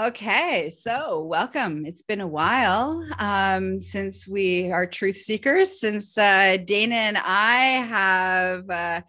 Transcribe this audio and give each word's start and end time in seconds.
Okay, 0.00 0.70
so 0.70 1.20
welcome. 1.20 1.84
It's 1.84 2.00
been 2.00 2.22
a 2.22 2.26
while 2.26 3.06
um, 3.18 3.78
since 3.78 4.26
we 4.26 4.72
are 4.72 4.86
truth 4.86 5.18
seekers, 5.18 5.78
since 5.78 6.16
uh, 6.16 6.56
Dana 6.64 6.94
and 6.94 7.18
I 7.18 7.56
have 7.86 8.70
uh, 8.70 9.02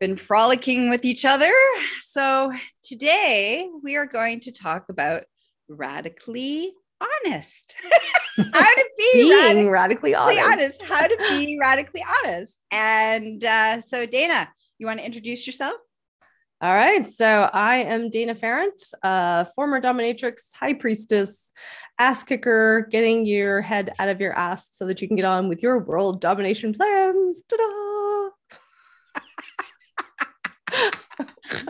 been 0.00 0.16
frolicking 0.16 0.88
with 0.88 1.04
each 1.04 1.26
other. 1.26 1.52
So 2.04 2.50
today 2.82 3.68
we 3.82 3.96
are 3.96 4.06
going 4.06 4.40
to 4.40 4.52
talk 4.52 4.88
about 4.88 5.24
radically 5.68 6.72
honest. 7.26 7.74
how 8.54 8.74
to 8.74 8.88
be 8.96 9.12
being 9.12 9.68
radically, 9.68 10.14
radically 10.14 10.14
honest. 10.14 10.80
honest. 10.80 10.82
How 10.82 11.06
to 11.08 11.16
be 11.28 11.58
radically 11.60 12.02
honest. 12.24 12.56
And 12.70 13.44
uh, 13.44 13.82
so, 13.82 14.06
Dana, 14.06 14.48
you 14.78 14.86
want 14.86 14.98
to 14.98 15.04
introduce 15.04 15.46
yourself? 15.46 15.74
All 16.62 16.72
right. 16.72 17.10
So 17.10 17.50
I 17.52 17.78
am 17.78 18.08
Dana 18.08 18.36
Ferrant, 18.36 18.94
uh, 19.02 19.46
former 19.56 19.80
dominatrix, 19.80 20.54
high 20.54 20.74
priestess, 20.74 21.50
ass 21.98 22.22
kicker, 22.22 22.86
getting 22.88 23.26
your 23.26 23.60
head 23.62 23.92
out 23.98 24.08
of 24.08 24.20
your 24.20 24.32
ass 24.38 24.70
so 24.72 24.86
that 24.86 25.02
you 25.02 25.08
can 25.08 25.16
get 25.16 25.24
on 25.24 25.48
with 25.48 25.60
your 25.60 25.80
world 25.80 26.20
domination 26.20 26.72
plans. 26.72 27.42
Ta-da! 27.50 28.28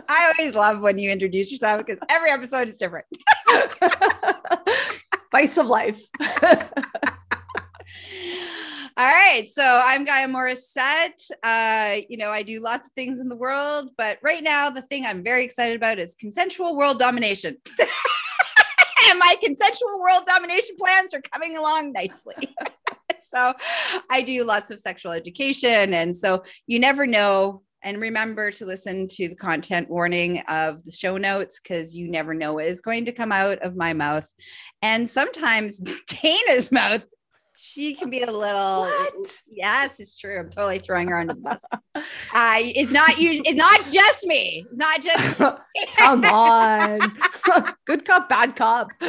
I 0.07 0.31
always 0.37 0.53
love 0.53 0.81
when 0.81 0.99
you 0.99 1.09
introduce 1.09 1.51
yourself 1.51 1.83
because 1.83 1.97
every 2.09 2.29
episode 2.29 2.67
is 2.67 2.77
different. 2.77 3.07
Spice 5.15 5.57
of 5.57 5.65
life. 5.65 5.99
All 8.95 9.05
right. 9.05 9.49
So 9.49 9.81
I'm 9.83 10.05
Gaia 10.05 10.27
Morissette. 10.27 11.31
Uh, 11.41 12.01
you 12.09 12.17
know, 12.17 12.29
I 12.29 12.43
do 12.43 12.59
lots 12.59 12.85
of 12.85 12.93
things 12.93 13.19
in 13.19 13.27
the 13.27 13.35
world, 13.35 13.89
but 13.97 14.19
right 14.21 14.43
now, 14.43 14.69
the 14.69 14.83
thing 14.83 15.03
I'm 15.03 15.23
very 15.23 15.43
excited 15.43 15.75
about 15.75 15.97
is 15.97 16.13
consensual 16.13 16.77
world 16.77 16.99
domination. 16.99 17.57
and 17.79 19.17
my 19.17 19.35
consensual 19.41 19.99
world 19.99 20.25
domination 20.27 20.75
plans 20.77 21.15
are 21.15 21.23
coming 21.33 21.57
along 21.57 21.93
nicely. 21.93 22.35
so 23.33 23.53
I 24.11 24.21
do 24.21 24.43
lots 24.43 24.69
of 24.69 24.79
sexual 24.79 25.11
education. 25.11 25.95
And 25.95 26.15
so 26.15 26.43
you 26.67 26.77
never 26.77 27.07
know. 27.07 27.63
And 27.81 27.99
remember 27.99 28.51
to 28.51 28.65
listen 28.65 29.07
to 29.09 29.27
the 29.27 29.35
content 29.35 29.89
warning 29.89 30.39
of 30.47 30.85
the 30.85 30.91
show 30.91 31.17
notes 31.17 31.59
because 31.59 31.95
you 31.95 32.11
never 32.11 32.35
know 32.35 32.53
what 32.53 32.65
is 32.65 32.79
going 32.79 33.05
to 33.05 33.11
come 33.11 33.31
out 33.31 33.57
of 33.63 33.75
my 33.75 33.93
mouth. 33.93 34.31
And 34.83 35.09
sometimes 35.09 35.79
Dana's 36.07 36.71
mouth 36.71 37.03
she 37.63 37.93
can 37.93 38.09
be 38.09 38.21
a 38.21 38.31
little. 38.31 38.81
What? 38.81 39.41
Yes, 39.49 39.97
it's 39.99 40.17
true. 40.17 40.37
I'm 40.37 40.49
totally 40.49 40.79
throwing 40.79 41.07
her 41.07 41.17
under 41.17 41.33
the 41.33 41.39
bus. 41.39 41.61
Uh, 41.95 42.01
it's 42.59 42.91
not 42.91 43.17
you. 43.17 43.41
It's 43.45 43.55
not 43.55 43.79
just 43.89 44.25
me. 44.25 44.65
It's 44.69 44.77
not 44.77 45.01
just. 45.01 45.37
Come 45.97 46.25
on, 46.25 46.99
good 47.85 48.03
cop, 48.03 48.27
bad 48.27 48.57
cop. 48.57 48.89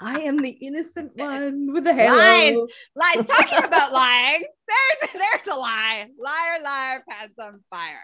I 0.00 0.20
am 0.20 0.38
the 0.38 0.50
innocent 0.50 1.12
one 1.14 1.72
with 1.72 1.84
the 1.84 1.94
halo. 1.94 2.16
Lies, 2.16 2.56
lies. 2.96 3.26
Talking 3.26 3.64
about 3.64 3.92
lying, 3.92 4.42
there's 4.68 5.12
there's 5.12 5.46
a 5.46 5.54
lie. 5.54 6.08
Liar, 6.18 6.62
liar, 6.64 7.04
pants 7.08 7.38
on 7.38 7.60
fire. 7.70 8.02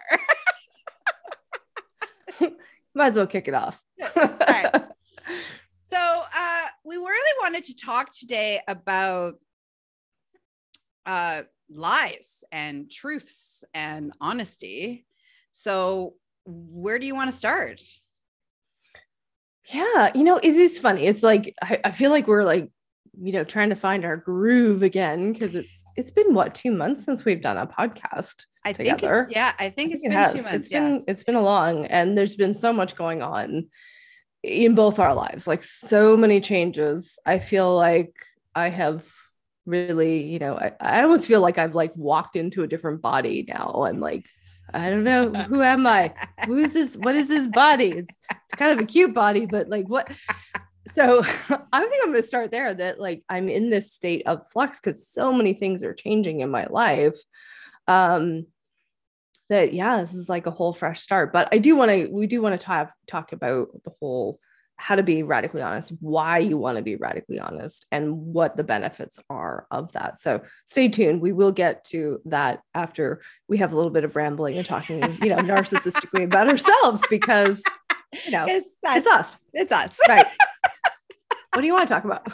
Might 2.95 3.07
as 3.07 3.15
well 3.15 3.27
kick 3.27 3.49
it 3.49 3.53
off. 3.53 3.83
So 5.91 5.97
uh, 5.97 6.67
we 6.85 6.95
really 6.95 7.33
wanted 7.41 7.65
to 7.65 7.75
talk 7.75 8.13
today 8.13 8.61
about 8.65 9.33
uh, 11.05 11.41
lies 11.69 12.45
and 12.49 12.89
truths 12.89 13.65
and 13.73 14.13
honesty. 14.21 15.05
So 15.51 16.13
where 16.45 16.97
do 16.97 17.05
you 17.05 17.13
want 17.13 17.29
to 17.29 17.35
start? 17.35 17.83
Yeah, 19.65 20.11
you 20.15 20.23
know, 20.23 20.37
it 20.37 20.55
is 20.55 20.79
funny. 20.79 21.07
It's 21.07 21.23
like 21.23 21.53
I, 21.61 21.81
I 21.83 21.91
feel 21.91 22.09
like 22.09 22.25
we're 22.25 22.45
like, 22.45 22.71
you 23.21 23.33
know, 23.33 23.43
trying 23.43 23.71
to 23.71 23.75
find 23.75 24.05
our 24.05 24.15
groove 24.15 24.83
again 24.83 25.33
because 25.33 25.55
it's 25.55 25.83
it's 25.97 26.11
been 26.11 26.33
what 26.33 26.55
two 26.55 26.71
months 26.71 27.03
since 27.03 27.25
we've 27.25 27.41
done 27.41 27.57
a 27.57 27.67
podcast. 27.67 28.45
I 28.63 28.71
together. 28.71 29.25
think 29.25 29.27
it's 29.27 29.35
yeah, 29.35 29.53
I 29.59 29.69
think, 29.69 29.71
I 29.71 29.75
think 29.75 29.91
it's 29.91 30.03
it 30.03 30.07
been 30.07 30.17
has. 30.17 30.31
two 30.31 30.41
months. 30.43 30.55
It's 30.55 30.71
yeah. 30.71 30.79
been 30.79 31.03
it's 31.09 31.23
been 31.25 31.35
a 31.35 31.43
long 31.43 31.85
and 31.87 32.15
there's 32.15 32.37
been 32.37 32.53
so 32.53 32.71
much 32.71 32.95
going 32.95 33.21
on 33.21 33.67
in 34.43 34.73
both 34.75 34.99
our 34.99 35.13
lives 35.13 35.47
like 35.47 35.63
so 35.63 36.17
many 36.17 36.41
changes. 36.41 37.19
I 37.25 37.39
feel 37.39 37.75
like 37.75 38.13
i 38.53 38.67
have 38.67 39.05
really 39.65 40.23
you 40.23 40.39
know 40.39 40.57
I, 40.57 40.73
I 40.81 41.03
almost 41.03 41.25
feel 41.25 41.39
like 41.39 41.57
i've 41.57 41.73
like 41.73 41.95
walked 41.95 42.35
into 42.35 42.63
a 42.63 42.67
different 42.67 43.01
body 43.01 43.45
now. 43.47 43.85
I'm 43.87 43.99
like 43.99 44.27
i 44.73 44.89
don't 44.89 45.03
know 45.03 45.31
who 45.31 45.61
am 45.61 45.85
i? 45.85 46.13
Who 46.45 46.57
is 46.57 46.73
this? 46.73 46.95
What 46.95 47.15
is 47.15 47.27
this 47.27 47.47
body? 47.47 47.89
It's, 47.89 48.15
it's 48.31 48.55
kind 48.55 48.71
of 48.71 48.83
a 48.83 48.87
cute 48.87 49.13
body 49.13 49.45
but 49.45 49.69
like 49.69 49.87
what? 49.87 50.11
So 50.95 51.19
i 51.73 51.79
think 51.87 52.03
i'm 52.03 52.11
going 52.11 52.21
to 52.21 52.23
start 52.23 52.51
there 52.51 52.73
that 52.73 52.99
like 52.99 53.23
i'm 53.29 53.47
in 53.47 53.69
this 53.69 53.93
state 53.93 54.23
of 54.25 54.47
flux 54.47 54.79
because 54.79 55.07
so 55.07 55.31
many 55.31 55.53
things 55.53 55.83
are 55.83 55.93
changing 55.93 56.39
in 56.39 56.49
my 56.49 56.65
life. 56.65 57.19
Um 57.87 58.47
that 59.51 59.73
yeah 59.73 59.99
this 59.99 60.13
is 60.13 60.29
like 60.29 60.45
a 60.45 60.51
whole 60.51 60.73
fresh 60.73 61.01
start 61.01 61.31
but 61.31 61.47
i 61.51 61.57
do 61.57 61.75
want 61.75 61.91
to 61.91 62.07
we 62.07 62.25
do 62.25 62.41
want 62.41 62.59
to 62.59 62.65
talk 62.65 62.93
talk 63.05 63.33
about 63.33 63.67
the 63.83 63.91
whole 63.99 64.39
how 64.77 64.95
to 64.95 65.03
be 65.03 65.21
radically 65.21 65.61
honest 65.61 65.91
why 65.99 66.39
you 66.39 66.57
want 66.57 66.77
to 66.77 66.81
be 66.81 66.95
radically 66.95 67.37
honest 67.37 67.85
and 67.91 68.17
what 68.17 68.57
the 68.57 68.63
benefits 68.63 69.19
are 69.29 69.67
of 69.69 69.91
that. 69.91 70.19
So 70.19 70.41
stay 70.65 70.87
tuned. 70.87 71.21
We 71.21 71.33
will 71.33 71.51
get 71.51 71.83
to 71.85 72.19
that 72.25 72.61
after 72.73 73.21
we 73.47 73.57
have 73.57 73.73
a 73.73 73.75
little 73.75 73.91
bit 73.91 74.05
of 74.05 74.15
rambling 74.15 74.57
and 74.57 74.65
talking 74.65 75.03
you 75.21 75.29
know 75.29 75.37
narcissistically 75.37 76.23
about 76.23 76.49
ourselves 76.49 77.05
because 77.11 77.61
you 78.25 78.31
know 78.31 78.45
it's, 78.47 78.75
it's 78.83 79.07
us. 79.07 79.39
It's 79.53 79.71
us. 79.71 79.99
Right. 80.09 80.25
What 81.53 81.59
do 81.59 81.67
you 81.67 81.73
want 81.73 81.89
to 81.89 81.93
talk 81.93 82.05
about 82.05 82.25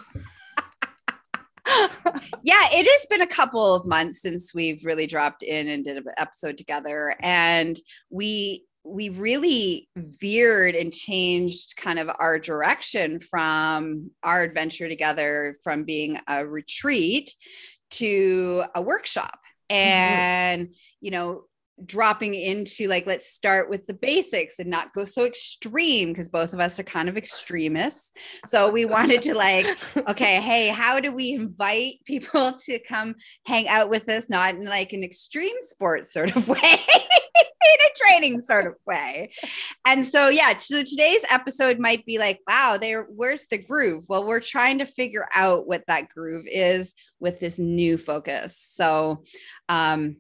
yeah, 2.43 2.67
it 2.71 2.85
has 2.85 3.05
been 3.09 3.21
a 3.21 3.27
couple 3.27 3.75
of 3.75 3.85
months 3.85 4.21
since 4.21 4.53
we've 4.53 4.83
really 4.85 5.07
dropped 5.07 5.43
in 5.43 5.67
and 5.67 5.85
did 5.85 5.97
an 5.97 6.05
episode 6.17 6.57
together. 6.57 7.15
And 7.21 7.79
we 8.09 8.65
we 8.83 9.09
really 9.09 9.89
veered 9.97 10.73
and 10.73 10.93
changed 10.93 11.75
kind 11.75 11.99
of 11.99 12.09
our 12.19 12.39
direction 12.39 13.19
from 13.19 14.11
our 14.23 14.43
adventure 14.43 14.88
together 14.88 15.57
from 15.61 15.83
being 15.83 16.19
a 16.27 16.45
retreat 16.45 17.35
to 17.89 18.63
a 18.75 18.81
workshop 18.81 19.39
mm-hmm. 19.69 19.77
and 19.77 20.61
mm-hmm. 20.67 20.73
you 21.01 21.11
know 21.11 21.44
dropping 21.85 22.33
into 22.33 22.88
like 22.88 23.05
let's 23.05 23.29
start 23.29 23.69
with 23.69 23.85
the 23.85 23.93
basics 23.93 24.57
and 24.59 24.69
not 24.69 24.93
go 24.93 25.05
so 25.05 25.25
extreme 25.25 26.09
because 26.09 26.29
both 26.29 26.53
of 26.53 26.59
us 26.59 26.79
are 26.79 26.83
kind 26.83 27.07
of 27.07 27.17
extremists. 27.17 28.11
So 28.45 28.71
we 28.71 28.85
wanted 28.85 29.21
to 29.23 29.35
like 29.35 29.77
okay 30.09 30.41
hey 30.41 30.69
how 30.69 30.99
do 30.99 31.11
we 31.11 31.33
invite 31.33 31.95
people 32.05 32.53
to 32.65 32.79
come 32.79 33.15
hang 33.45 33.67
out 33.67 33.89
with 33.89 34.09
us 34.09 34.29
not 34.29 34.55
in 34.55 34.65
like 34.65 34.93
an 34.93 35.03
extreme 35.03 35.55
sports 35.61 36.11
sort 36.11 36.35
of 36.35 36.47
way 36.47 36.59
in 36.63 37.79
a 37.85 38.07
training 38.07 38.41
sort 38.41 38.65
of 38.65 38.73
way? 38.88 39.31
And 39.85 40.05
so 40.05 40.29
yeah 40.29 40.57
so 40.57 40.83
today's 40.83 41.23
episode 41.29 41.79
might 41.79 42.05
be 42.05 42.17
like 42.17 42.39
wow 42.47 42.77
there 42.81 43.03
where's 43.03 43.45
the 43.51 43.57
groove? 43.59 44.05
Well 44.07 44.25
we're 44.25 44.39
trying 44.39 44.79
to 44.79 44.85
figure 44.85 45.27
out 45.35 45.67
what 45.67 45.83
that 45.88 46.09
groove 46.09 46.45
is 46.47 46.95
with 47.19 47.39
this 47.39 47.59
new 47.59 47.99
focus. 47.99 48.57
So 48.57 49.23
um 49.69 50.17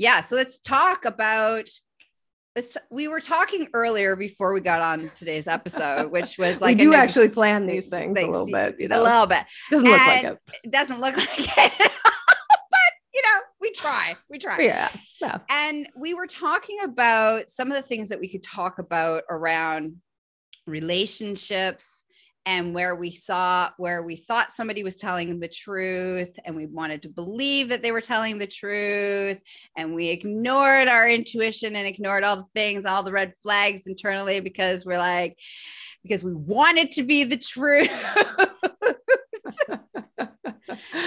yeah, 0.00 0.22
so 0.22 0.34
let's 0.34 0.58
talk 0.58 1.04
about 1.04 1.68
let's 2.56 2.70
t- 2.70 2.80
we 2.90 3.06
were 3.06 3.20
talking 3.20 3.68
earlier 3.74 4.16
before 4.16 4.54
we 4.54 4.60
got 4.60 4.80
on 4.80 5.10
today's 5.14 5.46
episode, 5.46 6.10
which 6.10 6.38
was 6.38 6.58
like 6.62 6.78
we 6.78 6.84
do 6.84 6.94
actually 6.94 7.28
plan 7.28 7.66
these 7.66 7.90
things, 7.90 8.14
things, 8.14 8.26
a 8.26 8.30
little 8.30 8.50
bit, 8.50 8.76
you 8.80 8.88
know, 8.88 9.02
a 9.02 9.04
little 9.04 9.26
bit. 9.26 9.44
Doesn't 9.70 9.86
and 9.86 9.92
look 9.92 10.06
like 10.06 10.24
it. 10.24 10.38
It 10.64 10.70
doesn't 10.70 11.00
look 11.00 11.16
like 11.18 11.38
it. 11.38 11.72
but 11.78 12.92
you 13.12 13.20
know, 13.20 13.40
we 13.60 13.72
try. 13.72 14.16
We 14.30 14.38
try. 14.38 14.58
Yeah. 14.60 14.88
Yeah. 15.20 15.38
And 15.50 15.86
we 15.94 16.14
were 16.14 16.26
talking 16.26 16.78
about 16.82 17.50
some 17.50 17.70
of 17.70 17.76
the 17.76 17.86
things 17.86 18.08
that 18.08 18.20
we 18.20 18.28
could 18.28 18.42
talk 18.42 18.78
about 18.78 19.24
around 19.28 19.96
relationships 20.66 22.04
and 22.46 22.74
where 22.74 22.94
we 22.94 23.12
saw 23.12 23.70
where 23.76 24.02
we 24.02 24.16
thought 24.16 24.50
somebody 24.50 24.82
was 24.82 24.96
telling 24.96 25.40
the 25.40 25.48
truth 25.48 26.30
and 26.44 26.56
we 26.56 26.66
wanted 26.66 27.02
to 27.02 27.08
believe 27.08 27.68
that 27.68 27.82
they 27.82 27.92
were 27.92 28.00
telling 28.00 28.38
the 28.38 28.46
truth 28.46 29.38
and 29.76 29.94
we 29.94 30.08
ignored 30.08 30.88
our 30.88 31.08
intuition 31.08 31.76
and 31.76 31.86
ignored 31.86 32.24
all 32.24 32.36
the 32.36 32.46
things 32.54 32.86
all 32.86 33.02
the 33.02 33.12
red 33.12 33.34
flags 33.42 33.86
internally 33.86 34.40
because 34.40 34.86
we're 34.86 34.98
like 34.98 35.38
because 36.02 36.24
we 36.24 36.32
wanted 36.34 36.90
to 36.92 37.02
be 37.02 37.24
the 37.24 37.36
truth. 37.36 37.90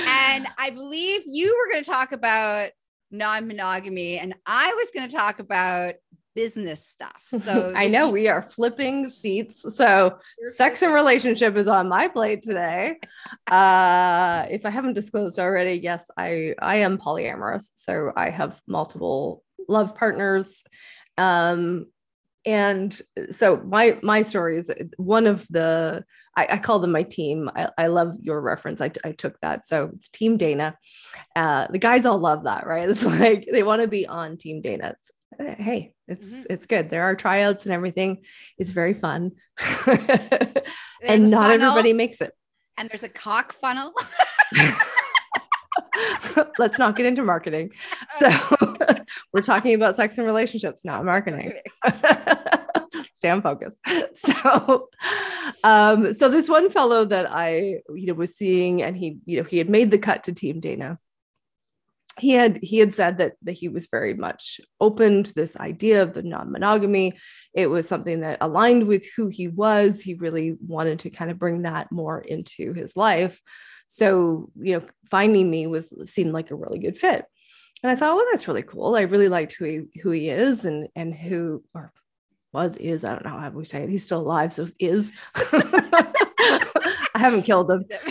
And 0.05 0.47
i 0.57 0.69
believe 0.69 1.21
you 1.25 1.57
were 1.57 1.71
going 1.71 1.83
to 1.83 1.89
talk 1.89 2.11
about 2.11 2.69
non-monogamy 3.11 4.17
and 4.17 4.33
i 4.45 4.73
was 4.73 4.89
going 4.93 5.07
to 5.07 5.15
talk 5.15 5.39
about 5.39 5.95
business 6.35 6.87
stuff. 6.87 7.11
So 7.43 7.73
I 7.75 7.87
know 7.87 8.09
we 8.09 8.29
are 8.29 8.41
flipping 8.41 9.09
seats. 9.09 9.65
So 9.75 10.17
sex 10.43 10.81
and 10.81 10.93
relationship 10.93 11.57
is 11.57 11.67
on 11.67 11.89
my 11.89 12.07
plate 12.07 12.41
today. 12.41 12.99
Uh, 13.49 14.45
if 14.49 14.65
I 14.65 14.69
haven't 14.69 14.93
disclosed 14.93 15.39
already, 15.39 15.73
yes, 15.73 16.09
I 16.17 16.55
I 16.59 16.77
am 16.77 16.97
polyamorous. 16.97 17.69
So 17.75 18.13
I 18.15 18.29
have 18.29 18.61
multiple 18.67 19.43
love 19.67 19.95
partners. 19.95 20.63
Um, 21.17 21.87
and 22.45 22.99
so 23.31 23.57
my 23.57 23.99
my 24.03 24.21
story 24.21 24.57
is 24.57 24.71
one 24.97 25.27
of 25.27 25.45
the 25.49 26.05
I, 26.35 26.47
I 26.51 26.57
call 26.57 26.79
them 26.79 26.91
my 26.91 27.03
team. 27.03 27.49
I, 27.55 27.69
I 27.77 27.87
love 27.87 28.15
your 28.21 28.41
reference. 28.41 28.81
I, 28.81 28.91
I 29.03 29.11
took 29.11 29.39
that. 29.41 29.65
So 29.65 29.91
it's 29.95 30.09
Team 30.09 30.37
Dana. 30.37 30.77
Uh, 31.35 31.67
the 31.69 31.77
guys 31.77 32.05
all 32.05 32.17
love 32.17 32.45
that, 32.45 32.65
right? 32.65 32.89
It's 32.93 33.03
like 33.03 33.47
they 33.51 33.63
want 33.63 33.81
to 33.81 33.87
be 33.87 34.07
on 34.07 34.37
Team 34.37 34.61
Dana. 34.61 34.95
It's, 34.99 35.11
hey, 35.39 35.93
it's 36.07 36.29
mm-hmm. 36.29 36.53
it's 36.53 36.65
good. 36.65 36.89
There 36.89 37.03
are 37.03 37.15
tryouts 37.15 37.65
and 37.65 37.73
everything. 37.73 38.23
It's 38.57 38.71
very 38.71 38.93
fun, 38.93 39.31
and 39.87 41.29
not 41.29 41.47
funnel, 41.47 41.67
everybody 41.67 41.93
makes 41.93 42.21
it. 42.21 42.33
And 42.77 42.89
there's 42.89 43.03
a 43.03 43.09
cock 43.09 43.53
funnel. 43.53 43.93
Let's 46.59 46.79
not 46.79 46.95
get 46.95 47.05
into 47.05 47.23
marketing. 47.23 47.71
So 48.19 48.29
we're 49.31 49.41
talking 49.41 49.73
about 49.73 49.95
sex 49.95 50.17
and 50.17 50.25
relationships, 50.27 50.83
not 50.83 51.05
marketing. 51.05 51.53
Stay 53.13 53.29
on 53.29 53.41
focus. 53.41 53.75
So, 54.13 54.89
um, 55.63 56.13
so 56.13 56.29
this 56.29 56.49
one 56.49 56.69
fellow 56.69 57.05
that 57.05 57.31
I, 57.31 57.81
you 57.93 58.07
know, 58.07 58.13
was 58.13 58.35
seeing, 58.35 58.81
and 58.81 58.97
he, 58.97 59.17
you 59.25 59.37
know, 59.37 59.43
he 59.43 59.57
had 59.57 59.69
made 59.69 59.91
the 59.91 59.97
cut 59.97 60.23
to 60.25 60.33
Team 60.33 60.59
Dana. 60.59 60.99
He 62.19 62.31
had 62.31 62.59
he 62.61 62.77
had 62.77 62.93
said 62.93 63.17
that 63.17 63.33
that 63.41 63.53
he 63.53 63.69
was 63.69 63.87
very 63.87 64.13
much 64.13 64.61
open 64.79 65.23
to 65.23 65.33
this 65.33 65.57
idea 65.57 66.03
of 66.03 66.13
the 66.13 66.21
non-monogamy. 66.21 67.13
It 67.53 67.67
was 67.67 67.87
something 67.87 68.21
that 68.21 68.37
aligned 68.41 68.87
with 68.87 69.05
who 69.15 69.27
he 69.27 69.47
was. 69.47 70.01
He 70.01 70.13
really 70.13 70.55
wanted 70.65 70.99
to 70.99 71.09
kind 71.09 71.31
of 71.31 71.39
bring 71.39 71.63
that 71.63 71.91
more 71.91 72.19
into 72.19 72.73
his 72.73 72.95
life. 72.95 73.41
So, 73.87 74.51
you 74.55 74.79
know, 74.79 74.85
finding 75.09 75.49
me 75.49 75.67
was 75.67 75.93
seemed 76.11 76.33
like 76.33 76.51
a 76.51 76.55
really 76.55 76.79
good 76.79 76.97
fit. 76.97 77.25
And 77.81 77.91
I 77.91 77.95
thought, 77.95 78.15
well, 78.15 78.25
that's 78.31 78.47
really 78.47 78.63
cool. 78.63 78.95
I 78.95 79.01
really 79.01 79.29
liked 79.29 79.53
who 79.53 79.65
he 79.65 80.01
who 80.01 80.11
he 80.11 80.29
is 80.29 80.65
and 80.65 80.87
and 80.95 81.13
who 81.13 81.63
or 81.73 81.91
was 82.53 82.77
is 82.77 83.03
I 83.03 83.09
don't 83.09 83.25
know 83.25 83.37
how 83.37 83.49
we 83.49 83.65
say 83.65 83.83
it. 83.83 83.89
He's 83.89 84.03
still 84.03 84.21
alive, 84.21 84.53
so 84.53 84.67
is. 84.79 85.11
I 87.15 87.19
haven't 87.19 87.43
killed 87.43 87.69
him. 87.69 87.85
and 87.91 88.01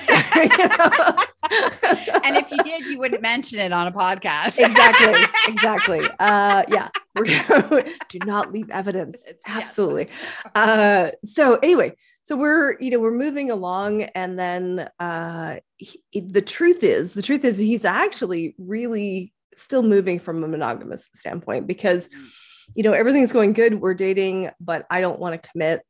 if 2.37 2.50
you 2.50 2.62
did, 2.62 2.87
you 2.87 2.99
wouldn't 2.99 3.22
mention 3.22 3.58
it 3.58 3.72
on 3.72 3.87
a 3.87 3.93
podcast. 3.93 4.58
exactly. 4.58 5.14
Exactly. 5.49 6.00
Uh, 6.20 6.62
yeah. 6.69 6.88
do 8.08 8.19
not 8.25 8.52
leave 8.52 8.70
evidence. 8.70 9.22
It's, 9.26 9.43
Absolutely. 9.46 10.08
Uh, 10.54 11.10
so 11.25 11.56
anyway, 11.56 11.94
so 12.25 12.37
we're 12.37 12.78
you 12.81 12.90
know 12.90 13.00
we're 13.00 13.10
moving 13.10 13.50
along 13.50 14.02
and 14.02 14.38
then 14.38 14.88
uh 15.00 15.56
he, 15.76 16.20
the 16.20 16.43
truth 16.43 16.84
is 16.84 17.14
the 17.14 17.22
truth 17.22 17.44
is 17.44 17.58
he's 17.58 17.84
actually 17.84 18.55
really 18.58 19.32
still 19.56 19.82
moving 19.82 20.19
from 20.19 20.44
a 20.44 20.48
monogamous 20.48 21.10
standpoint 21.14 21.66
because 21.66 22.08
mm. 22.08 22.31
you 22.75 22.82
know 22.82 22.93
everything's 22.93 23.32
going 23.32 23.52
good 23.52 23.81
we're 23.81 23.94
dating 23.94 24.50
but 24.60 24.87
i 24.88 25.00
don't 25.00 25.19
want 25.19 25.40
to 25.40 25.50
commit 25.50 25.82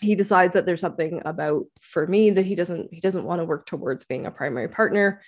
he 0.00 0.14
decides 0.14 0.54
that 0.54 0.66
there's 0.66 0.80
something 0.80 1.22
about 1.24 1.64
for 1.80 2.06
me 2.06 2.30
that 2.30 2.46
he 2.46 2.54
doesn't 2.54 2.92
he 2.92 3.00
doesn't 3.00 3.24
want 3.24 3.40
to 3.40 3.44
work 3.44 3.66
towards 3.66 4.04
being 4.04 4.26
a 4.26 4.30
primary 4.30 4.68
partner 4.68 5.22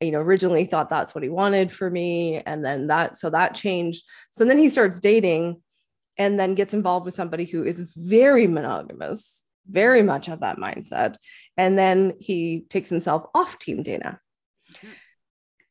you 0.00 0.10
know 0.10 0.20
originally 0.20 0.66
thought 0.66 0.90
that's 0.90 1.14
what 1.14 1.24
he 1.24 1.30
wanted 1.30 1.72
for 1.72 1.88
me 1.88 2.38
and 2.38 2.64
then 2.64 2.88
that 2.88 3.16
so 3.16 3.30
that 3.30 3.54
changed 3.54 4.04
so 4.30 4.44
then 4.44 4.58
he 4.58 4.68
starts 4.68 5.00
dating 5.00 5.60
and 6.18 6.38
then 6.38 6.54
gets 6.54 6.74
involved 6.74 7.04
with 7.04 7.14
somebody 7.14 7.44
who 7.44 7.64
is 7.64 7.80
very 7.96 8.46
monogamous, 8.46 9.46
very 9.68 10.02
much 10.02 10.28
of 10.28 10.40
that 10.40 10.56
mindset. 10.56 11.16
And 11.56 11.78
then 11.78 12.14
he 12.18 12.64
takes 12.68 12.90
himself 12.90 13.24
off 13.34 13.58
Team 13.58 13.82
Dana. 13.82 14.20
Mm-hmm. 14.72 14.88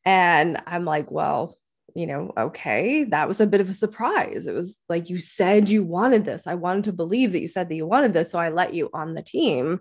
And 0.04 0.62
I'm 0.66 0.84
like, 0.84 1.10
well, 1.10 1.58
you 1.96 2.06
know, 2.06 2.30
okay, 2.36 3.04
that 3.04 3.26
was 3.26 3.40
a 3.40 3.46
bit 3.46 3.62
of 3.62 3.70
a 3.70 3.72
surprise. 3.72 4.46
It 4.46 4.54
was 4.54 4.78
like 4.88 5.08
you 5.08 5.18
said 5.18 5.70
you 5.70 5.82
wanted 5.82 6.26
this. 6.26 6.46
I 6.46 6.54
wanted 6.54 6.84
to 6.84 6.92
believe 6.92 7.32
that 7.32 7.40
you 7.40 7.48
said 7.48 7.70
that 7.70 7.74
you 7.74 7.86
wanted 7.86 8.12
this. 8.12 8.30
So 8.30 8.38
I 8.38 8.50
let 8.50 8.74
you 8.74 8.90
on 8.92 9.14
the 9.14 9.22
team. 9.22 9.80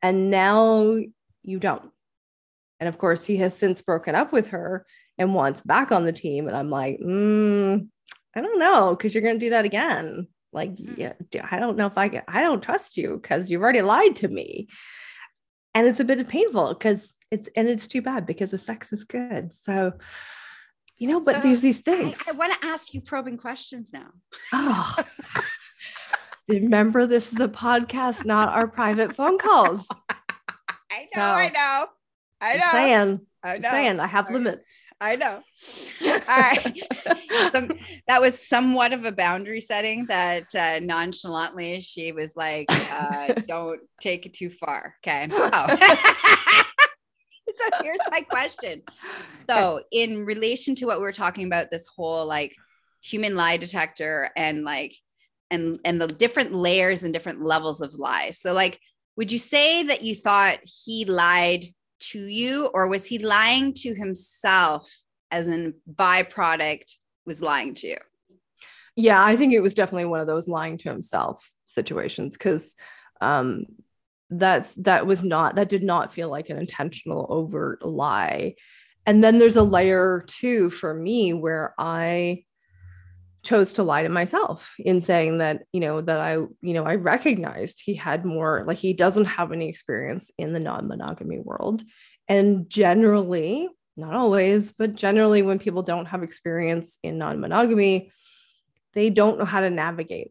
And 0.00 0.30
now 0.30 0.96
you 1.42 1.58
don't. 1.58 1.90
And 2.80 2.88
of 2.88 2.96
course, 2.96 3.26
he 3.26 3.36
has 3.38 3.56
since 3.56 3.82
broken 3.82 4.14
up 4.14 4.32
with 4.32 4.48
her 4.48 4.86
and 5.18 5.34
wants 5.34 5.60
back 5.60 5.92
on 5.92 6.06
the 6.06 6.12
team. 6.12 6.48
And 6.48 6.56
I'm 6.56 6.70
like, 6.70 6.98
mm, 6.98 7.86
I 8.34 8.40
don't 8.40 8.58
know, 8.58 8.96
because 8.96 9.14
you're 9.14 9.22
going 9.22 9.38
to 9.38 9.46
do 9.46 9.50
that 9.50 9.66
again. 9.66 10.28
Like, 10.52 10.74
mm. 10.74 10.96
yeah, 10.96 11.12
I 11.50 11.58
don't 11.58 11.76
know 11.76 11.86
if 11.86 11.98
I 11.98 12.08
can, 12.08 12.22
I 12.26 12.40
don't 12.40 12.62
trust 12.62 12.96
you 12.96 13.18
because 13.20 13.50
you've 13.50 13.62
already 13.62 13.82
lied 13.82 14.16
to 14.16 14.28
me. 14.28 14.68
And 15.74 15.86
it's 15.86 16.00
a 16.00 16.04
bit 16.04 16.20
of 16.20 16.28
painful 16.28 16.74
because 16.74 17.14
it's, 17.30 17.50
and 17.54 17.68
it's 17.68 17.88
too 17.88 18.00
bad 18.00 18.24
because 18.24 18.50
the 18.50 18.58
sex 18.58 18.92
is 18.92 19.04
good. 19.04 19.52
So, 19.52 19.92
you 20.98 21.08
know, 21.08 21.20
but 21.20 21.36
so 21.36 21.40
there's 21.42 21.62
these 21.62 21.80
things. 21.80 22.20
I, 22.26 22.32
I 22.32 22.34
want 22.34 22.60
to 22.60 22.66
ask 22.66 22.94
you 22.94 23.00
probing 23.00 23.38
questions 23.38 23.90
now. 23.92 24.10
Oh, 24.52 24.96
remember, 26.48 27.06
this 27.06 27.32
is 27.32 27.40
a 27.40 27.48
podcast, 27.48 28.24
not 28.24 28.48
our 28.48 28.68
private 28.68 29.14
phone 29.14 29.38
calls. 29.38 29.86
I 30.90 31.02
know, 31.02 31.06
so, 31.14 31.22
I 31.22 31.48
know, 31.48 31.86
I 32.40 32.56
know. 32.56 32.70
Saying, 32.72 33.20
I 33.42 33.58
know. 33.58 33.70
saying, 33.70 34.00
I 34.00 34.06
have 34.06 34.30
limits. 34.30 34.68
I 35.00 35.16
know. 35.16 35.42
All 36.06 36.20
right. 36.28 36.82
that 38.08 38.20
was 38.20 38.46
somewhat 38.46 38.92
of 38.92 39.04
a 39.04 39.12
boundary 39.12 39.60
setting 39.60 40.06
that 40.06 40.54
uh, 40.54 40.80
nonchalantly 40.80 41.80
she 41.80 42.12
was 42.12 42.36
like, 42.36 42.66
uh, 42.70 43.34
don't 43.46 43.80
take 44.00 44.26
it 44.26 44.34
too 44.34 44.50
far. 44.50 44.94
Okay. 45.04 45.28
So. 45.28 45.50
so 47.72 47.82
here's 47.82 47.98
my 48.10 48.22
question. 48.22 48.82
So, 49.50 49.82
in 49.92 50.24
relation 50.24 50.74
to 50.76 50.86
what 50.86 51.00
we 51.00 51.06
are 51.06 51.12
talking 51.12 51.46
about, 51.46 51.70
this 51.70 51.86
whole 51.86 52.24
like 52.24 52.56
human 53.02 53.36
lie 53.36 53.58
detector 53.58 54.30
and 54.34 54.64
like, 54.64 54.96
and 55.50 55.78
and 55.84 56.00
the 56.00 56.06
different 56.06 56.54
layers 56.54 57.04
and 57.04 57.12
different 57.12 57.42
levels 57.42 57.82
of 57.82 57.92
lies. 57.92 58.40
So, 58.40 58.54
like, 58.54 58.80
would 59.18 59.30
you 59.30 59.38
say 59.38 59.82
that 59.82 60.00
you 60.00 60.14
thought 60.14 60.60
he 60.64 61.04
lied 61.04 61.66
to 62.12 62.20
you, 62.24 62.70
or 62.72 62.88
was 62.88 63.04
he 63.04 63.18
lying 63.18 63.74
to 63.74 63.94
himself 63.94 64.90
as 65.30 65.46
a 65.46 65.74
byproduct 65.94 66.94
was 67.26 67.42
lying 67.42 67.74
to 67.74 67.88
you? 67.88 67.98
Yeah, 68.96 69.22
I 69.22 69.36
think 69.36 69.52
it 69.52 69.60
was 69.60 69.74
definitely 69.74 70.06
one 70.06 70.20
of 70.20 70.26
those 70.26 70.48
lying 70.48 70.78
to 70.78 70.88
himself 70.88 71.46
situations 71.64 72.36
because 72.36 72.74
um, 73.20 73.66
that's 74.30 74.74
that 74.76 75.06
was 75.06 75.22
not 75.22 75.56
that 75.56 75.68
did 75.68 75.82
not 75.82 76.12
feel 76.12 76.28
like 76.28 76.50
an 76.50 76.58
intentional 76.58 77.26
overt 77.28 77.84
lie. 77.84 78.54
And 79.06 79.22
then 79.22 79.38
there's 79.38 79.56
a 79.56 79.62
layer 79.62 80.24
too 80.26 80.70
for 80.70 80.94
me 80.94 81.32
where 81.32 81.74
I 81.78 82.44
chose 83.44 83.74
to 83.74 83.82
lie 83.82 84.02
to 84.02 84.08
myself 84.08 84.74
in 84.78 85.00
saying 85.00 85.38
that 85.38 85.64
you 85.72 85.78
know 85.78 86.00
that 86.00 86.18
i 86.18 86.32
you 86.32 86.72
know 86.72 86.84
i 86.84 86.94
recognized 86.94 87.82
he 87.84 87.94
had 87.94 88.24
more 88.24 88.64
like 88.66 88.78
he 88.78 88.94
doesn't 88.94 89.26
have 89.26 89.52
any 89.52 89.68
experience 89.68 90.30
in 90.38 90.54
the 90.54 90.58
non-monogamy 90.58 91.38
world 91.38 91.82
and 92.26 92.68
generally 92.70 93.68
not 93.98 94.14
always 94.14 94.72
but 94.72 94.94
generally 94.94 95.42
when 95.42 95.58
people 95.58 95.82
don't 95.82 96.06
have 96.06 96.22
experience 96.22 96.98
in 97.02 97.18
non-monogamy 97.18 98.10
they 98.94 99.10
don't 99.10 99.38
know 99.38 99.44
how 99.44 99.60
to 99.60 99.68
navigate 99.68 100.30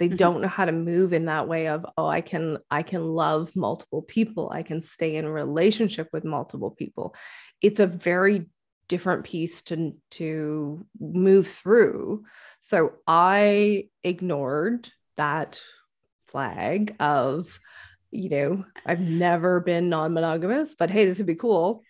they 0.00 0.08
mm-hmm. 0.08 0.16
don't 0.16 0.40
know 0.40 0.48
how 0.48 0.64
to 0.64 0.72
move 0.72 1.12
in 1.12 1.26
that 1.26 1.46
way 1.46 1.68
of 1.68 1.86
oh 1.96 2.06
i 2.06 2.22
can 2.22 2.58
i 2.70 2.82
can 2.82 3.04
love 3.04 3.54
multiple 3.54 4.02
people. 4.02 4.50
I 4.52 4.62
can 4.64 4.82
stay 4.82 5.16
in 5.16 5.28
relationship 5.28 6.08
with 6.12 6.24
multiple 6.24 6.70
people. 6.70 7.14
It's 7.60 7.78
a 7.78 7.86
very 7.86 8.46
different 8.88 9.24
piece 9.24 9.62
to 9.62 9.94
to 10.12 10.84
move 10.98 11.46
through. 11.46 12.24
So 12.60 12.94
i 13.06 13.88
ignored 14.02 14.88
that 15.16 15.60
flag 16.28 16.96
of 16.98 17.60
you 18.10 18.30
know 18.30 18.64
i've 18.86 19.00
never 19.00 19.60
been 19.60 19.88
non-monogamous 19.88 20.74
but 20.74 20.90
hey 20.90 21.04
this 21.04 21.18
would 21.18 21.26
be 21.26 21.34
cool. 21.34 21.84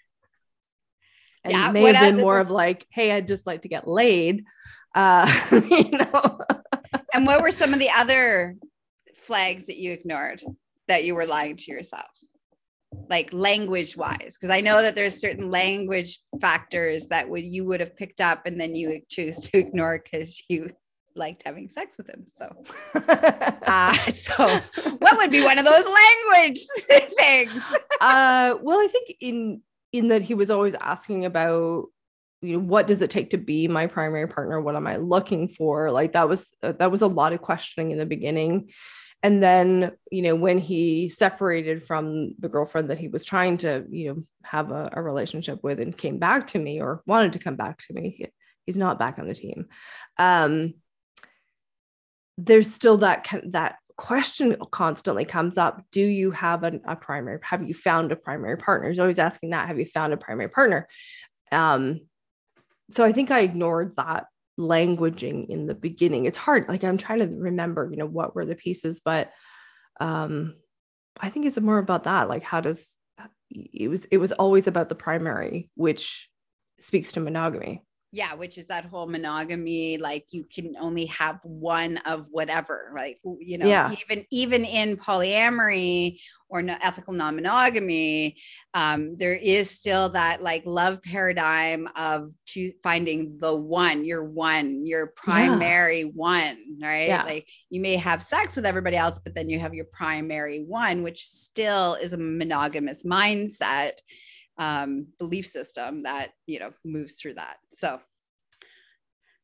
And 1.45 1.53
yeah, 1.53 1.71
may 1.71 1.93
have 1.93 2.15
been 2.15 2.23
more 2.23 2.41
of 2.41 2.51
like 2.51 2.87
hey 2.91 3.13
i'd 3.13 3.29
just 3.29 3.47
like 3.47 3.63
to 3.63 3.69
get 3.69 3.87
laid. 3.87 4.45
Uh 4.95 5.31
you 5.71 5.91
know 5.93 6.41
and 7.13 7.27
what 7.27 7.43
were 7.43 7.51
some 7.51 7.73
of 7.73 7.79
the 7.79 7.91
other 7.91 8.57
flags 9.17 9.67
that 9.67 9.77
you 9.77 9.93
ignored 9.93 10.43
that 10.89 11.05
you 11.05 11.15
were 11.15 11.27
lying 11.27 11.57
to 11.57 11.73
yourself? 11.73 12.09
Like 13.09 13.33
language 13.33 13.97
wise 13.97 14.37
because 14.37 14.51
i 14.51 14.61
know 14.61 14.83
that 14.83 14.97
there's 14.97 15.21
certain 15.21 15.49
language 15.49 16.19
factors 16.41 17.07
that 17.07 17.29
would 17.29 17.45
you 17.45 17.65
would 17.65 17.79
have 17.79 17.97
picked 17.97 18.21
up 18.21 18.47
and 18.47 18.61
then 18.61 18.75
you 18.75 18.89
would 18.89 19.09
choose 19.09 19.39
to 19.39 19.59
ignore 19.59 20.01
because 20.03 20.43
you 20.49 20.71
liked 21.15 21.43
having 21.45 21.69
sex 21.69 21.97
with 21.97 22.09
him 22.09 22.27
so. 22.35 22.53
Uh, 23.73 23.95
so 24.11 24.61
what 24.99 25.17
would 25.17 25.31
be 25.31 25.43
one 25.43 25.59
of 25.59 25.65
those 25.65 25.85
language 25.85 26.61
things? 27.17 27.65
Uh 28.01 28.57
well 28.61 28.81
i 28.81 28.89
think 28.91 29.17
in 29.21 29.63
in 29.93 30.09
that 30.09 30.23
he 30.23 30.35
was 30.35 30.51
always 30.51 30.75
asking 30.81 31.25
about 31.25 31.87
you 32.43 32.55
know 32.55 32.59
what 32.59 32.87
does 32.87 33.03
it 33.03 33.11
take 33.11 33.31
to 33.31 33.39
be 33.39 33.69
my 33.69 33.87
primary 33.87 34.27
partner? 34.27 34.61
What 34.61 34.77
am 34.77 34.87
i 34.87 34.97
looking 34.97 35.49
for? 35.49 35.91
Like 35.91 36.13
that 36.13 36.29
was 36.29 36.55
uh, 36.63 36.73
that 36.73 36.91
was 36.91 37.03
a 37.03 37.07
lot 37.07 37.33
of 37.33 37.43
questioning 37.43 37.91
in 37.91 37.99
the 37.99 38.07
beginning. 38.07 38.71
And 39.23 39.43
then 39.43 39.93
you 40.11 40.23
know 40.23 40.35
when 40.35 40.59
he 40.59 41.11
separated 41.11 41.87
from 41.87 42.35
the 42.39 42.49
girlfriend 42.49 42.91
that 42.91 42.99
he 42.99 43.09
was 43.09 43.25
trying 43.25 43.59
to 43.59 43.85
you 43.91 44.09
know 44.09 44.23
have 44.45 44.71
a, 44.71 44.91
a 44.93 45.03
relationship 45.03 45.63
with 45.63 45.81
and 45.81 45.97
came 45.97 46.19
back 46.19 46.49
to 46.49 46.59
me 46.59 46.81
or 46.81 47.03
wanted 47.07 47.35
to 47.35 47.39
come 47.39 47.57
back 47.57 47.83
to 47.87 47.93
me 47.93 48.15
he, 48.17 48.27
he's 48.65 48.79
not 48.79 48.99
back 48.99 49.19
on 49.19 49.27
the 49.27 49.35
team. 49.35 49.67
Um 50.19 50.75
there's 52.39 52.73
still 52.73 52.97
that 52.99 53.29
that 53.49 53.77
question 53.99 54.57
constantly 54.71 55.27
comes 55.27 55.59
up. 55.59 55.83
Do 55.93 56.01
you 56.01 56.31
have 56.31 56.63
an, 56.63 56.81
a 56.87 56.97
primary 56.97 57.39
have 57.43 57.69
you 57.69 57.75
found 57.75 58.13
a 58.13 58.17
primary 58.17 58.57
partner? 58.57 58.89
He's 58.89 58.99
always 58.99 59.19
asking 59.19 59.51
that 59.51 59.69
have 59.69 59.79
you 59.79 59.85
found 59.85 60.15
a 60.15 60.17
primary 60.17 60.49
partner? 60.49 60.89
Um 61.53 62.01
so 62.91 63.05
i 63.05 63.13
think 63.13 63.31
i 63.31 63.41
ignored 63.41 63.95
that 63.97 64.27
languaging 64.59 65.49
in 65.49 65.67
the 65.67 65.75
beginning. 65.75 66.27
It's 66.27 66.37
hard 66.37 66.69
like 66.69 66.85
i'm 66.85 66.99
trying 66.99 67.21
to 67.21 67.27
remember 67.27 67.89
you 67.91 67.97
know 67.97 68.07
what 68.07 68.35
were 68.35 68.45
the 68.45 68.55
pieces 68.55 69.01
but 69.01 69.31
um 70.01 70.55
i 71.19 71.31
think 71.31 71.47
it's 71.47 71.59
more 71.59 71.79
about 71.79 72.05
that 72.05 72.29
like 72.29 72.43
how 72.43 72.61
does 72.61 72.97
it 73.51 73.89
was 73.89 74.05
it 74.07 74.19
was 74.19 74.33
always 74.33 74.67
about 74.67 74.89
the 74.89 74.95
primary 74.95 75.71
which 75.75 76.29
speaks 76.79 77.13
to 77.13 77.21
monogamy 77.21 77.85
yeah 78.13 78.35
which 78.35 78.59
is 78.59 78.67
that 78.67 78.85
whole 78.85 79.07
monogamy 79.07 79.97
like 79.97 80.27
you 80.31 80.45
can 80.53 80.75
only 80.81 81.07
have 81.07 81.39
one 81.45 81.97
of 81.99 82.27
whatever 82.31 82.93
like 82.95 83.19
you 83.39 83.57
know 83.57 83.67
yeah. 83.67 83.93
even 83.93 84.27
even 84.31 84.65
in 84.65 84.97
polyamory 84.97 86.19
or 86.49 86.63
no, 86.63 86.77
ethical 86.83 87.13
non-monogamy 87.13 88.37
um, 88.75 89.17
there 89.17 89.37
is 89.37 89.71
still 89.71 90.09
that 90.09 90.43
like 90.43 90.65
love 90.67 91.01
paradigm 91.03 91.89
of 91.95 92.33
choose, 92.47 92.73
finding 92.83 93.39
the 93.39 93.55
one 93.55 94.05
your 94.05 94.25
one 94.25 94.85
your 94.85 95.09
primary 95.17 96.01
yeah. 96.01 96.07
one 96.07 96.59
right 96.83 97.09
yeah. 97.09 97.23
like 97.23 97.47
you 97.69 97.81
may 97.81 97.95
have 97.95 98.23
sex 98.23 98.57
with 98.57 98.67
everybody 98.67 98.97
else 98.97 99.21
but 99.23 99.35
then 99.35 99.49
you 99.49 99.59
have 99.61 99.75
your 99.75 99.87
primary 99.87 100.65
one 100.65 101.03
which 101.05 101.27
still 101.27 101.95
is 101.95 102.13
a 102.13 102.19
monogamous 102.19 103.05
mindset 103.05 103.93
um, 104.61 105.07
belief 105.19 105.47
system 105.47 106.05
that 106.05 106.29
you 106.47 106.61
know 106.61 106.71
moves 106.85 107.15
through 107.15 107.35
that. 107.35 107.57
So 107.73 107.99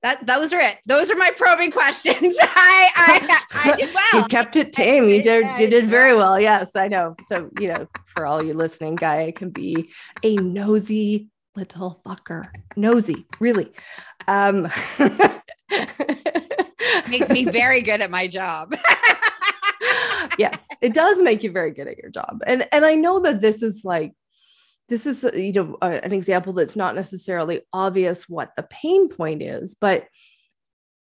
that 0.03 0.25
those 0.27 0.53
are 0.53 0.61
it. 0.61 0.77
Those 0.85 1.11
are 1.11 1.17
my 1.17 1.33
probing 1.37 1.73
questions. 1.73 2.37
I, 2.41 2.91
I, 2.95 3.43
I 3.65 3.77
did 3.77 3.95
well. 3.95 4.23
you 4.23 4.29
kept 4.29 4.57
it 4.57 4.73
tame. 4.73 5.09
You 5.09 5.23
did 5.23 5.47
you 5.59 5.69
did 5.69 5.87
very 5.87 6.15
well. 6.15 6.39
Yes, 6.39 6.77
I 6.77 6.87
know. 6.89 7.17
So 7.25 7.51
you 7.59 7.69
know, 7.69 7.89
for 8.05 8.27
all 8.27 8.45
you 8.45 8.53
listening, 8.53 8.95
Gaia 8.95 9.33
can 9.33 9.51
be 9.51 9.89
a 10.23 10.37
nosy 10.37 11.29
little 11.57 12.03
fucker. 12.05 12.49
Nosy, 12.77 13.27
really. 13.41 13.73
Um, 14.29 14.71
makes 17.09 17.31
me 17.31 17.47
very 17.47 17.81
good 17.81 18.03
at 18.03 18.11
my 18.11 18.27
job. 18.27 18.77
yes, 20.39 20.67
it 20.83 20.93
does 20.93 21.23
make 21.23 21.43
you 21.43 21.51
very 21.51 21.71
good 21.71 21.89
at 21.89 21.97
your 21.97 22.11
job. 22.11 22.43
And 22.47 22.69
and 22.71 22.85
I 22.85 22.97
know 22.97 23.21
that 23.21 23.41
this 23.41 23.63
is 23.63 23.83
like 23.83 24.13
this 24.89 25.07
is 25.07 25.25
you 25.35 25.53
know 25.53 25.77
an 25.83 26.13
example 26.13 26.53
that's 26.53 26.77
not 26.77 26.95
necessarily 26.95 27.63
obvious 27.73 28.29
what 28.29 28.53
the 28.57 28.63
pain 28.65 29.09
point 29.09 29.43
is 29.43 29.75
but 29.81 30.07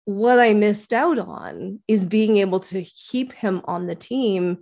what 0.05 0.38
i 0.38 0.52
missed 0.55 0.93
out 0.93 1.19
on 1.19 1.81
is 1.88 2.05
being 2.05 2.37
able 2.38 2.61
to 2.61 2.83
keep 2.83 3.33
him 3.33 3.61
on 3.64 3.87
the 3.87 3.95
team 3.95 4.59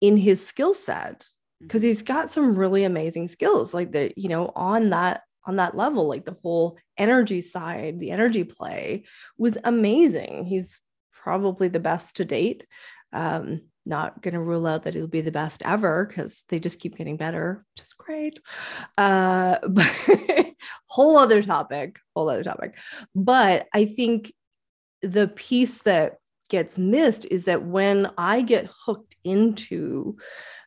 in 0.00 0.16
his 0.16 0.44
skill 0.44 0.74
set 0.74 1.26
because 1.60 1.82
mm-hmm. 1.82 1.88
he's 1.88 2.02
got 2.02 2.30
some 2.30 2.56
really 2.56 2.84
amazing 2.84 3.28
skills 3.28 3.72
like 3.72 3.92
the 3.92 4.12
you 4.16 4.28
know 4.28 4.52
on 4.54 4.90
that 4.90 5.22
on 5.44 5.56
that 5.56 5.76
level 5.76 6.06
like 6.08 6.24
the 6.24 6.36
whole 6.42 6.76
energy 6.98 7.40
side 7.40 8.00
the 8.00 8.10
energy 8.10 8.44
play 8.44 9.04
was 9.38 9.56
amazing 9.64 10.44
he's 10.44 10.80
probably 11.12 11.68
the 11.68 11.80
best 11.80 12.16
to 12.16 12.24
date 12.24 12.66
um, 13.12 13.62
not 13.86 14.20
going 14.22 14.34
to 14.34 14.40
rule 14.40 14.66
out 14.66 14.84
that 14.84 14.94
it'll 14.94 15.08
be 15.08 15.20
the 15.20 15.30
best 15.30 15.62
ever 15.64 16.04
because 16.06 16.44
they 16.48 16.58
just 16.58 16.80
keep 16.80 16.96
getting 16.96 17.16
better, 17.16 17.64
which 17.74 17.84
is 17.84 17.92
great. 17.92 18.40
Uh, 18.98 19.58
but 19.68 20.54
whole 20.86 21.18
other 21.18 21.42
topic, 21.42 21.98
whole 22.14 22.28
other 22.28 22.44
topic. 22.44 22.76
But 23.14 23.66
I 23.72 23.84
think 23.84 24.32
the 25.02 25.28
piece 25.28 25.82
that 25.82 26.16
gets 26.48 26.78
missed 26.78 27.26
is 27.30 27.46
that 27.46 27.64
when 27.64 28.10
I 28.16 28.42
get 28.42 28.70
hooked 28.84 29.16
into 29.24 30.16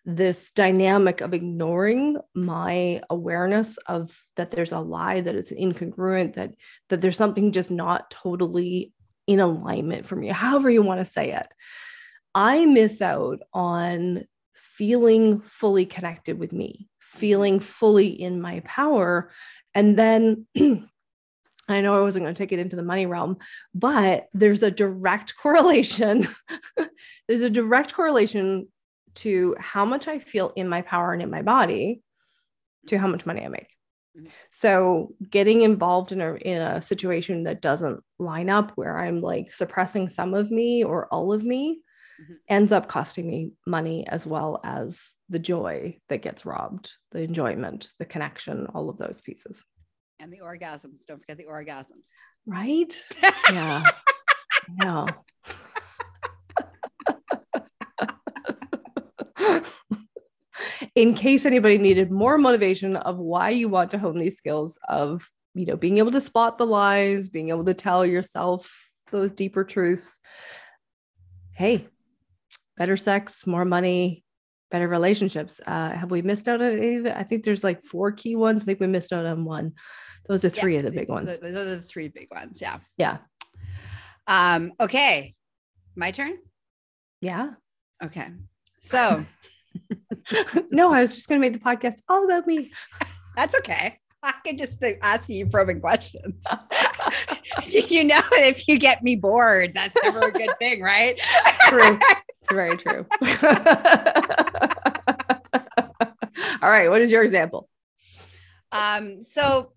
this 0.06 0.52
dynamic 0.52 1.22
of 1.22 1.34
ignoring 1.34 2.18
my 2.34 3.02
awareness 3.10 3.78
of 3.88 4.18
that 4.38 4.50
there's 4.52 4.72
a 4.72 4.80
lie 4.80 5.22
that 5.22 5.36
it's 5.36 5.52
incongruent 5.52 6.36
that 6.36 6.54
that 6.90 7.02
there's 7.02 7.18
something 7.18 7.52
just 7.52 7.70
not 7.70 8.10
totally 8.10 8.92
in 9.28 9.40
alignment 9.40 10.06
for 10.06 10.16
me 10.16 10.28
however 10.28 10.70
you 10.70 10.82
want 10.82 11.00
to 11.00 11.06
say 11.06 11.32
it 11.32 11.48
I 12.36 12.66
miss 12.66 13.02
out 13.02 13.42
on 13.54 14.24
feeling 14.54 15.42
fully 15.42 15.86
connected 15.86 16.40
with 16.40 16.54
me, 16.54 16.88
feeling 17.00 17.60
fully 17.60 18.08
in 18.08 18.42
my 18.42 18.62
power. 18.62 19.32
And 19.74 19.98
then 19.98 20.46
I 21.68 21.82
know 21.82 21.98
I 21.98 22.02
wasn't 22.02 22.26
going 22.26 22.34
to 22.34 22.38
take 22.38 22.52
it 22.52 22.60
into 22.60 22.76
the 22.76 22.84
money 22.84 23.06
realm, 23.06 23.38
but 23.74 24.28
there's 24.34 24.64
a 24.64 24.72
direct 24.72 25.36
correlation. 25.42 26.28
there's 27.28 27.42
a 27.42 27.50
direct 27.50 27.94
correlation 27.94 28.68
to 29.16 29.56
how 29.60 29.86
much 29.86 30.08
I 30.08 30.20
feel 30.20 30.54
in 30.56 30.70
my 30.70 30.82
power 30.82 31.14
and 31.14 31.22
in 31.22 31.30
my 31.30 31.42
body 31.42 32.02
to 32.88 32.98
how 32.98 33.08
much 33.08 33.26
money 33.26 33.44
I 33.44 33.50
make. 33.50 33.70
Mm-hmm. 34.18 34.28
So 34.52 35.14
getting 35.30 35.62
involved 35.62 36.12
in 36.12 36.22
a 36.22 36.36
in 36.36 36.62
a 36.62 36.82
situation 36.82 37.44
that 37.44 37.62
doesn't 37.62 38.02
line 38.18 38.50
up 38.50 38.72
where 38.76 38.98
I'm 38.98 39.22
like 39.22 39.52
suppressing 39.52 40.08
some 40.08 40.34
of 40.34 40.52
me 40.52 40.84
or 40.84 41.08
all 41.08 41.34
of 41.34 41.44
me 41.44 41.82
mm-hmm. 42.22 42.34
ends 42.48 42.72
up 42.72 42.88
costing 42.88 43.28
me 43.28 43.52
money 43.66 44.08
as 44.08 44.26
well 44.26 44.60
as 44.64 45.16
the 45.30 45.40
joy 45.40 45.98
that 46.10 46.22
gets 46.22 46.46
robbed, 46.46 46.94
the 47.12 47.24
enjoyment, 47.24 47.92
the 48.00 48.06
connection, 48.06 48.68
all 48.74 48.90
of 48.90 48.98
those 48.98 49.22
pieces. 49.22 49.64
And 50.20 50.34
the 50.34 50.40
orgasms. 50.40 51.06
Don't 51.08 51.20
forget 51.20 51.38
the 51.38 51.46
orgasms. 51.46 52.10
Right? 52.46 52.94
yeah. 53.52 53.84
No. 54.84 55.08
in 60.96 61.14
case 61.14 61.46
anybody 61.46 61.78
needed 61.78 62.12
more 62.12 62.38
motivation 62.38 62.96
of 62.98 63.18
why 63.18 63.50
you 63.50 63.70
want 63.70 63.92
to 63.92 63.98
hone 63.98 64.18
these 64.18 64.36
skills 64.38 64.78
of 64.88 65.30
you 65.54 65.66
know 65.66 65.76
being 65.76 65.98
able 65.98 66.12
to 66.12 66.22
spot 66.22 66.58
the 66.58 66.66
lies 66.66 67.30
being 67.30 67.50
able 67.50 67.64
to 67.66 67.74
tell 67.74 68.06
yourself 68.06 68.90
those 69.12 69.32
deeper 69.32 69.64
truths 69.64 70.20
hey 71.54 71.88
better 72.80 72.98
sex, 72.98 73.46
more 73.46 73.66
money, 73.66 74.24
better 74.72 74.88
relationships. 74.88 75.62
Uh, 75.68 75.92
have 75.92 76.10
we 76.10 76.24
missed 76.24 76.48
out 76.48 76.62
on 76.62 76.80
any? 76.80 77.12
I 77.12 77.24
think 77.24 77.44
there's 77.44 77.64
like 77.64 77.84
four 77.84 78.12
key 78.12 78.36
ones. 78.36 78.64
I 78.64 78.66
think 78.66 78.80
we 78.80 78.88
missed 78.88 79.14
out 79.14 79.26
on 79.26 79.46
one. 79.46 79.74
Those 80.28 80.46
are 80.46 80.50
three 80.50 80.74
yeah, 80.74 80.80
of 80.80 80.86
the 80.86 80.92
big 80.92 81.10
ones. 81.10 81.38
Those 81.38 81.56
are 81.56 81.76
the 81.76 81.82
three 81.82 82.08
big 82.08 82.30
ones. 82.32 82.62
Yeah. 82.62 82.78
Yeah. 82.98 83.18
Um, 84.26 84.74
okay. 84.80 85.36
My 85.96 86.12
turn. 86.12 86.38
Yeah. 87.22 87.52
Okay. 88.04 88.30
So 88.80 89.26
no, 90.72 90.94
I 90.94 91.02
was 91.02 91.16
just 91.16 91.28
going 91.28 91.42
to 91.42 91.48
make 91.48 91.54
the 91.54 91.60
podcast 91.60 92.02
all 92.08 92.26
about 92.26 92.48
me. 92.48 92.72
That's 93.36 93.56
okay. 93.56 94.00
I 94.22 94.34
can 94.46 94.58
just 94.58 94.84
ask 95.02 95.30
you 95.30 95.48
probing 95.48 95.80
questions. 95.80 96.44
you 97.68 98.04
know, 98.04 98.22
if 98.34 98.68
you 98.68 98.78
get 98.78 99.02
me 99.04 99.16
bored, 99.16 99.74
that's 99.74 99.96
never 100.04 100.28
a 100.28 100.32
good 100.32 100.52
thing, 100.60 100.82
right? 100.82 101.20
True. 101.68 102.00
It's 102.42 102.54
very 102.54 102.78
true. 102.78 103.06
All 106.64 106.70
right. 106.70 106.90
What 106.90 107.02
is 107.02 107.12
your 107.12 107.22
example? 107.22 107.70
Um, 108.72 109.22
so 109.22 109.74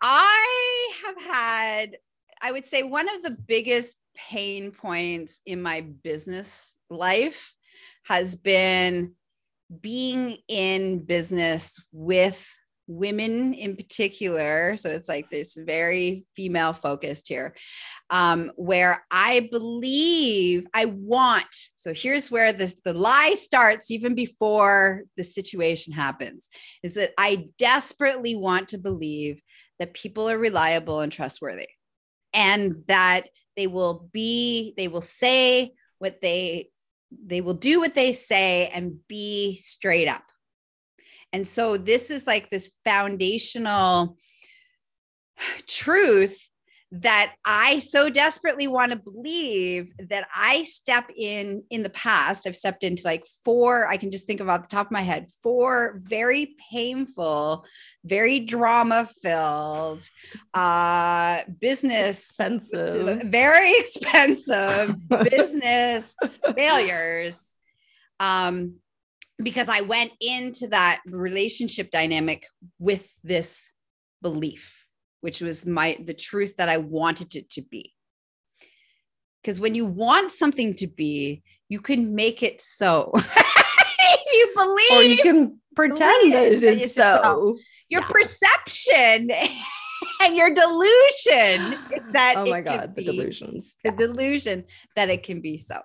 I 0.00 0.92
have 1.04 1.20
had, 1.22 1.96
I 2.42 2.52
would 2.52 2.66
say, 2.66 2.82
one 2.84 3.08
of 3.08 3.22
the 3.22 3.30
biggest 3.30 3.96
pain 4.14 4.70
points 4.70 5.40
in 5.44 5.62
my 5.62 5.80
business 5.80 6.74
life 6.90 7.54
has 8.04 8.36
been 8.36 9.14
being 9.80 10.36
in 10.48 11.00
business 11.00 11.82
with 11.90 12.46
women 12.86 13.52
in 13.52 13.74
particular 13.74 14.76
so 14.76 14.88
it's 14.88 15.08
like 15.08 15.28
this 15.30 15.56
very 15.56 16.24
female 16.36 16.72
focused 16.72 17.26
here 17.26 17.54
um, 18.10 18.52
where 18.56 19.04
i 19.10 19.48
believe 19.50 20.66
i 20.72 20.84
want 20.84 21.46
so 21.74 21.92
here's 21.92 22.30
where 22.30 22.52
the, 22.52 22.72
the 22.84 22.94
lie 22.94 23.34
starts 23.34 23.90
even 23.90 24.14
before 24.14 25.02
the 25.16 25.24
situation 25.24 25.92
happens 25.92 26.48
is 26.82 26.94
that 26.94 27.10
i 27.18 27.46
desperately 27.58 28.36
want 28.36 28.68
to 28.68 28.78
believe 28.78 29.40
that 29.78 29.94
people 29.94 30.28
are 30.28 30.38
reliable 30.38 31.00
and 31.00 31.12
trustworthy 31.12 31.68
and 32.32 32.84
that 32.86 33.28
they 33.56 33.66
will 33.66 34.08
be 34.12 34.74
they 34.76 34.88
will 34.88 35.00
say 35.00 35.72
what 35.98 36.20
they 36.20 36.68
they 37.24 37.40
will 37.40 37.54
do 37.54 37.80
what 37.80 37.94
they 37.94 38.12
say 38.12 38.68
and 38.68 38.98
be 39.08 39.56
straight 39.56 40.08
up 40.08 40.22
and 41.32 41.46
so 41.46 41.76
this 41.76 42.10
is 42.10 42.26
like 42.26 42.50
this 42.50 42.70
foundational 42.84 44.16
truth 45.66 46.46
that 46.92 47.34
I 47.44 47.80
so 47.80 48.08
desperately 48.08 48.68
want 48.68 48.92
to 48.92 48.96
believe 48.96 49.92
that 49.98 50.26
I 50.34 50.62
step 50.62 51.10
in 51.16 51.64
in 51.68 51.82
the 51.82 51.90
past. 51.90 52.46
I've 52.46 52.54
stepped 52.54 52.84
into 52.84 53.02
like 53.04 53.26
four, 53.44 53.86
I 53.88 53.96
can 53.96 54.10
just 54.12 54.26
think 54.26 54.40
of 54.40 54.48
off 54.48 54.62
the 54.62 54.68
top 54.68 54.86
of 54.86 54.92
my 54.92 55.02
head, 55.02 55.26
four 55.42 56.00
very 56.04 56.54
painful, 56.70 57.64
very 58.04 58.40
drama 58.40 59.08
filled, 59.20 60.08
uh, 60.54 61.40
business 61.60 62.20
expensive, 62.20 63.22
very 63.24 63.78
expensive 63.78 64.96
business 65.30 66.14
failures. 66.56 67.54
Um, 68.20 68.76
because 69.42 69.68
I 69.68 69.82
went 69.82 70.12
into 70.20 70.68
that 70.68 71.00
relationship 71.06 71.90
dynamic 71.90 72.46
with 72.78 73.06
this 73.22 73.70
belief 74.22 74.86
which 75.26 75.40
was 75.40 75.66
my 75.66 75.98
the 76.04 76.14
truth 76.14 76.56
that 76.56 76.68
I 76.68 76.78
wanted 76.78 77.34
it 77.34 77.50
to 77.50 77.62
be. 77.62 77.92
Because 79.42 79.58
when 79.58 79.74
you 79.74 79.84
want 79.84 80.30
something 80.30 80.74
to 80.74 80.86
be, 80.86 81.42
you 81.68 81.80
can 81.80 82.14
make 82.14 82.44
it 82.44 82.60
so. 82.60 83.12
you 84.32 84.52
believe, 84.54 84.92
or 84.92 85.02
you 85.02 85.16
can 85.18 85.60
pretend 85.74 86.32
that 86.32 86.52
it 86.52 86.62
is 86.62 86.94
so. 86.94 87.20
so. 87.22 87.58
Your 87.88 88.02
yeah. 88.02 88.08
perception 88.08 89.30
and 90.22 90.36
your 90.36 90.50
delusion 90.50 91.76
is 91.92 92.06
that. 92.12 92.34
Oh 92.36 92.46
my 92.46 92.60
god, 92.60 92.94
the 92.94 93.02
delusions. 93.02 93.74
The 93.82 93.90
yeah. 93.90 93.96
delusion 93.96 94.64
that 94.94 95.10
it 95.10 95.24
can 95.24 95.40
be 95.40 95.58
so. 95.58 95.80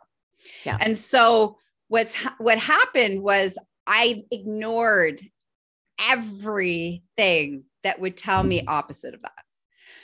Yeah. 0.66 0.78
And 0.80 0.96
so 0.96 1.58
what's 1.92 2.16
what 2.38 2.58
happened 2.58 3.22
was 3.22 3.58
I 3.86 4.24
ignored 4.32 5.22
everything 6.10 7.66
that 7.84 8.00
would 8.00 8.16
tell 8.16 8.44
me 8.44 8.64
opposite 8.66 9.14
of 9.14 9.22
that. 9.24 9.44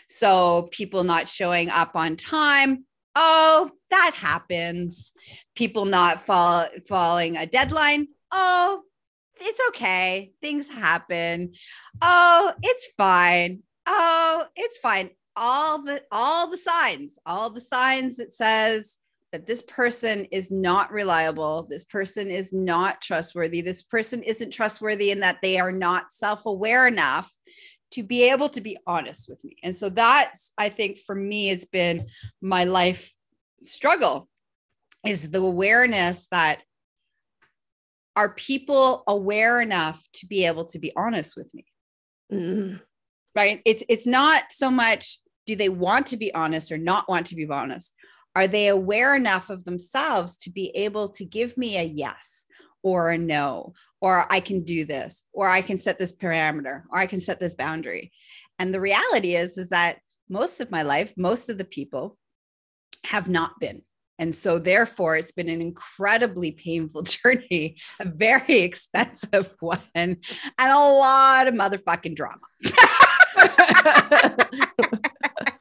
So 0.09 0.67
people 0.71 1.05
not 1.05 1.29
showing 1.29 1.69
up 1.69 1.95
on 1.95 2.17
time, 2.17 2.83
oh, 3.15 3.71
that 3.89 4.11
happens. 4.15 5.13
People 5.55 5.85
not 5.85 6.25
fall, 6.25 6.65
following 6.89 7.37
a 7.37 7.45
deadline, 7.45 8.07
oh, 8.33 8.81
it's 9.39 9.61
okay. 9.69 10.33
Things 10.41 10.67
happen. 10.67 11.53
Oh, 12.01 12.51
it's 12.63 12.87
fine. 12.97 13.63
Oh, 13.85 14.45
it's 14.57 14.77
fine. 14.79 15.11
All 15.37 15.81
the 15.83 16.03
all 16.11 16.51
the 16.51 16.57
signs, 16.57 17.17
all 17.25 17.49
the 17.49 17.61
signs 17.61 18.17
that 18.17 18.33
says 18.33 18.97
that 19.31 19.45
this 19.45 19.61
person 19.61 20.25
is 20.31 20.51
not 20.51 20.91
reliable, 20.91 21.67
this 21.69 21.83
person 21.83 22.29
is 22.29 22.53
not 22.53 23.01
trustworthy, 23.01 23.61
this 23.61 23.81
person 23.81 24.23
isn't 24.23 24.51
trustworthy 24.51 25.11
in 25.11 25.19
that 25.19 25.39
they 25.41 25.59
are 25.59 25.71
not 25.71 26.11
self-aware 26.11 26.87
enough 26.87 27.31
to 27.91 28.03
be 28.03 28.29
able 28.29 28.49
to 28.49 28.61
be 28.61 28.77
honest 28.85 29.29
with 29.29 29.43
me. 29.43 29.55
And 29.63 29.75
so 29.75 29.89
that's, 29.89 30.51
I 30.57 30.69
think, 30.69 30.99
for 31.05 31.15
me, 31.15 31.47
has 31.47 31.65
been 31.65 32.07
my 32.41 32.65
life 32.65 33.13
struggle 33.63 34.27
is 35.05 35.29
the 35.29 35.39
awareness 35.39 36.27
that 36.31 36.63
are 38.15 38.33
people 38.33 39.03
aware 39.07 39.61
enough 39.61 40.03
to 40.11 40.25
be 40.25 40.45
able 40.45 40.65
to 40.65 40.79
be 40.79 40.91
honest 40.95 41.37
with 41.37 41.53
me? 41.53 41.65
Mm. 42.33 42.81
Right. 43.35 43.61
It's 43.65 43.83
it's 43.87 44.07
not 44.07 44.45
so 44.49 44.71
much 44.71 45.19
do 45.45 45.55
they 45.55 45.69
want 45.69 46.07
to 46.07 46.17
be 46.17 46.33
honest 46.33 46.71
or 46.71 46.77
not 46.77 47.07
want 47.07 47.27
to 47.27 47.35
be 47.35 47.47
honest. 47.47 47.93
Are 48.37 48.47
they 48.47 48.67
aware 48.67 49.15
enough 49.15 49.49
of 49.49 49.65
themselves 49.65 50.37
to 50.37 50.51
be 50.51 50.69
able 50.75 51.09
to 51.09 51.25
give 51.25 51.57
me 51.57 51.75
a 51.75 51.83
yes 51.83 52.45
or 52.83 53.09
a 53.09 53.17
no 53.17 53.73
or 53.99 54.31
I 54.31 54.39
can 54.39 54.63
do 54.63 54.85
this, 54.85 55.23
or 55.33 55.49
I 55.49 55.61
can 55.61 55.79
set 55.79 55.97
this 55.97 56.15
parameter, 56.15 56.83
or 56.91 56.99
I 56.99 57.07
can 57.07 57.19
set 57.19 57.39
this 57.39 57.55
boundary. 57.55 58.11
And 58.59 58.71
the 58.71 58.79
reality 58.79 59.35
is, 59.35 59.57
is 59.57 59.69
that 59.69 59.97
most 60.29 60.59
of 60.59 60.69
my 60.69 60.83
life, 60.83 61.13
most 61.17 61.49
of 61.49 61.57
the 61.57 61.65
people 61.65 62.15
have 63.05 63.27
not 63.27 63.59
been. 63.59 63.81
And 64.19 64.35
so, 64.35 64.59
therefore, 64.59 65.15
it's 65.15 65.31
been 65.31 65.49
an 65.49 65.61
incredibly 65.61 66.51
painful 66.51 67.01
journey, 67.15 67.77
a 67.99 68.05
very 68.05 68.61
expensive 68.61 69.55
one, 69.59 69.81
and 69.95 70.17
a 70.59 70.73
lot 70.73 71.47
of 71.47 71.55
motherfucking 71.55 72.15
drama. 72.15 72.45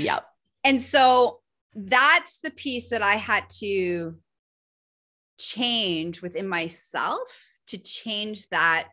yep. 0.00 0.26
And 0.64 0.82
so, 0.82 1.40
that's 1.74 2.38
the 2.42 2.50
piece 2.50 2.90
that 2.90 3.02
I 3.02 3.14
had 3.14 3.44
to 3.60 4.16
change 5.38 6.20
within 6.20 6.48
myself 6.48 7.46
to 7.68 7.78
change 7.78 8.48
that 8.48 8.88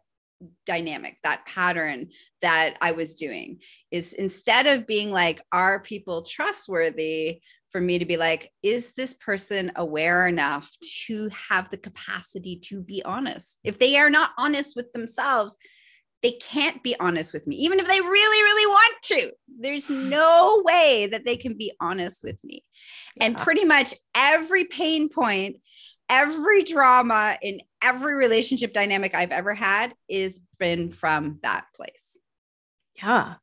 dynamic, 0.67 1.17
that 1.23 1.45
pattern 1.47 2.09
that 2.41 2.77
I 2.79 2.91
was 2.91 3.15
doing 3.15 3.59
is 3.89 4.13
instead 4.13 4.67
of 4.67 4.85
being 4.85 5.11
like, 5.11 5.41
are 5.51 5.79
people 5.79 6.21
trustworthy? 6.21 7.41
For 7.71 7.81
me 7.81 7.99
to 7.99 8.05
be 8.05 8.15
like, 8.15 8.49
is 8.63 8.93
this 8.93 9.13
person 9.13 9.73
aware 9.75 10.25
enough 10.25 10.71
to 11.05 11.29
have 11.49 11.69
the 11.69 11.77
capacity 11.77 12.55
to 12.65 12.81
be 12.81 13.03
honest? 13.03 13.59
If 13.63 13.77
they 13.77 13.97
are 13.97 14.09
not 14.09 14.31
honest 14.37 14.75
with 14.75 14.91
themselves, 14.93 15.57
they 16.23 16.31
can't 16.31 16.81
be 16.83 16.95
honest 16.99 17.33
with 17.33 17.45
me, 17.45 17.55
even 17.57 17.79
if 17.79 17.87
they 17.87 18.01
really, 18.01 18.43
really 18.43 18.65
want 18.65 18.95
to. 19.03 19.31
There's 19.59 19.89
no 19.89 20.61
way 20.65 21.07
that 21.11 21.25
they 21.25 21.37
can 21.37 21.55
be 21.55 21.71
honest 21.79 22.23
with 22.23 22.43
me. 22.43 22.63
Yeah. 23.15 23.25
And 23.25 23.37
pretty 23.37 23.65
much 23.65 23.93
every 24.15 24.65
pain 24.65 25.09
point 25.09 25.57
every 26.09 26.63
drama 26.63 27.37
in 27.41 27.61
every 27.83 28.15
relationship 28.15 28.73
dynamic 28.73 29.13
I've 29.13 29.31
ever 29.31 29.53
had 29.53 29.93
is 30.07 30.39
been 30.57 30.89
from 30.89 31.39
that 31.43 31.65
place. 31.75 32.17
Yeah. 32.95 33.35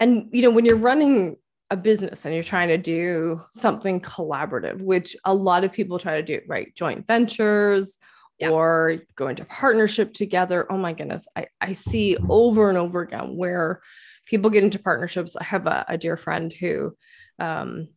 And 0.00 0.28
you 0.32 0.42
know, 0.42 0.50
when 0.50 0.64
you're 0.64 0.76
running 0.76 1.36
a 1.70 1.76
business 1.76 2.24
and 2.24 2.34
you're 2.34 2.44
trying 2.44 2.68
to 2.68 2.78
do 2.78 3.42
something 3.52 4.00
collaborative, 4.00 4.80
which 4.80 5.16
a 5.24 5.34
lot 5.34 5.64
of 5.64 5.72
people 5.72 5.98
try 5.98 6.16
to 6.16 6.22
do, 6.22 6.40
right? 6.46 6.74
Joint 6.74 7.06
ventures 7.06 7.98
yeah. 8.38 8.50
or 8.50 8.98
go 9.16 9.28
into 9.28 9.44
partnership 9.44 10.12
together. 10.14 10.66
Oh 10.70 10.78
my 10.78 10.92
goodness. 10.92 11.26
I, 11.36 11.46
I 11.60 11.72
see 11.72 12.16
over 12.28 12.68
and 12.68 12.78
over 12.78 13.00
again 13.00 13.36
where 13.36 13.80
people 14.26 14.50
get 14.50 14.64
into 14.64 14.78
partnerships. 14.78 15.36
I 15.36 15.44
have 15.44 15.66
a, 15.66 15.84
a 15.88 15.98
dear 15.98 16.16
friend 16.16 16.52
who 16.52 16.96
um, 17.38 17.88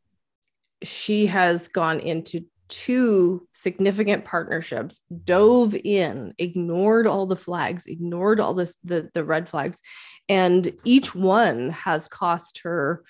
she 0.83 1.27
has 1.27 1.67
gone 1.67 1.99
into 1.99 2.45
two 2.71 3.47
significant 3.53 4.23
partnerships, 4.23 5.01
dove 5.25 5.75
in, 5.75 6.33
ignored 6.37 7.05
all 7.05 7.25
the 7.25 7.35
flags, 7.35 7.85
ignored 7.85 8.39
all 8.39 8.53
this 8.53 8.77
the, 8.83 9.09
the 9.13 9.23
red 9.23 9.49
flags, 9.49 9.81
and 10.29 10.71
each 10.85 11.13
one 11.13 11.69
has 11.71 12.07
cost 12.07 12.61
her 12.63 13.03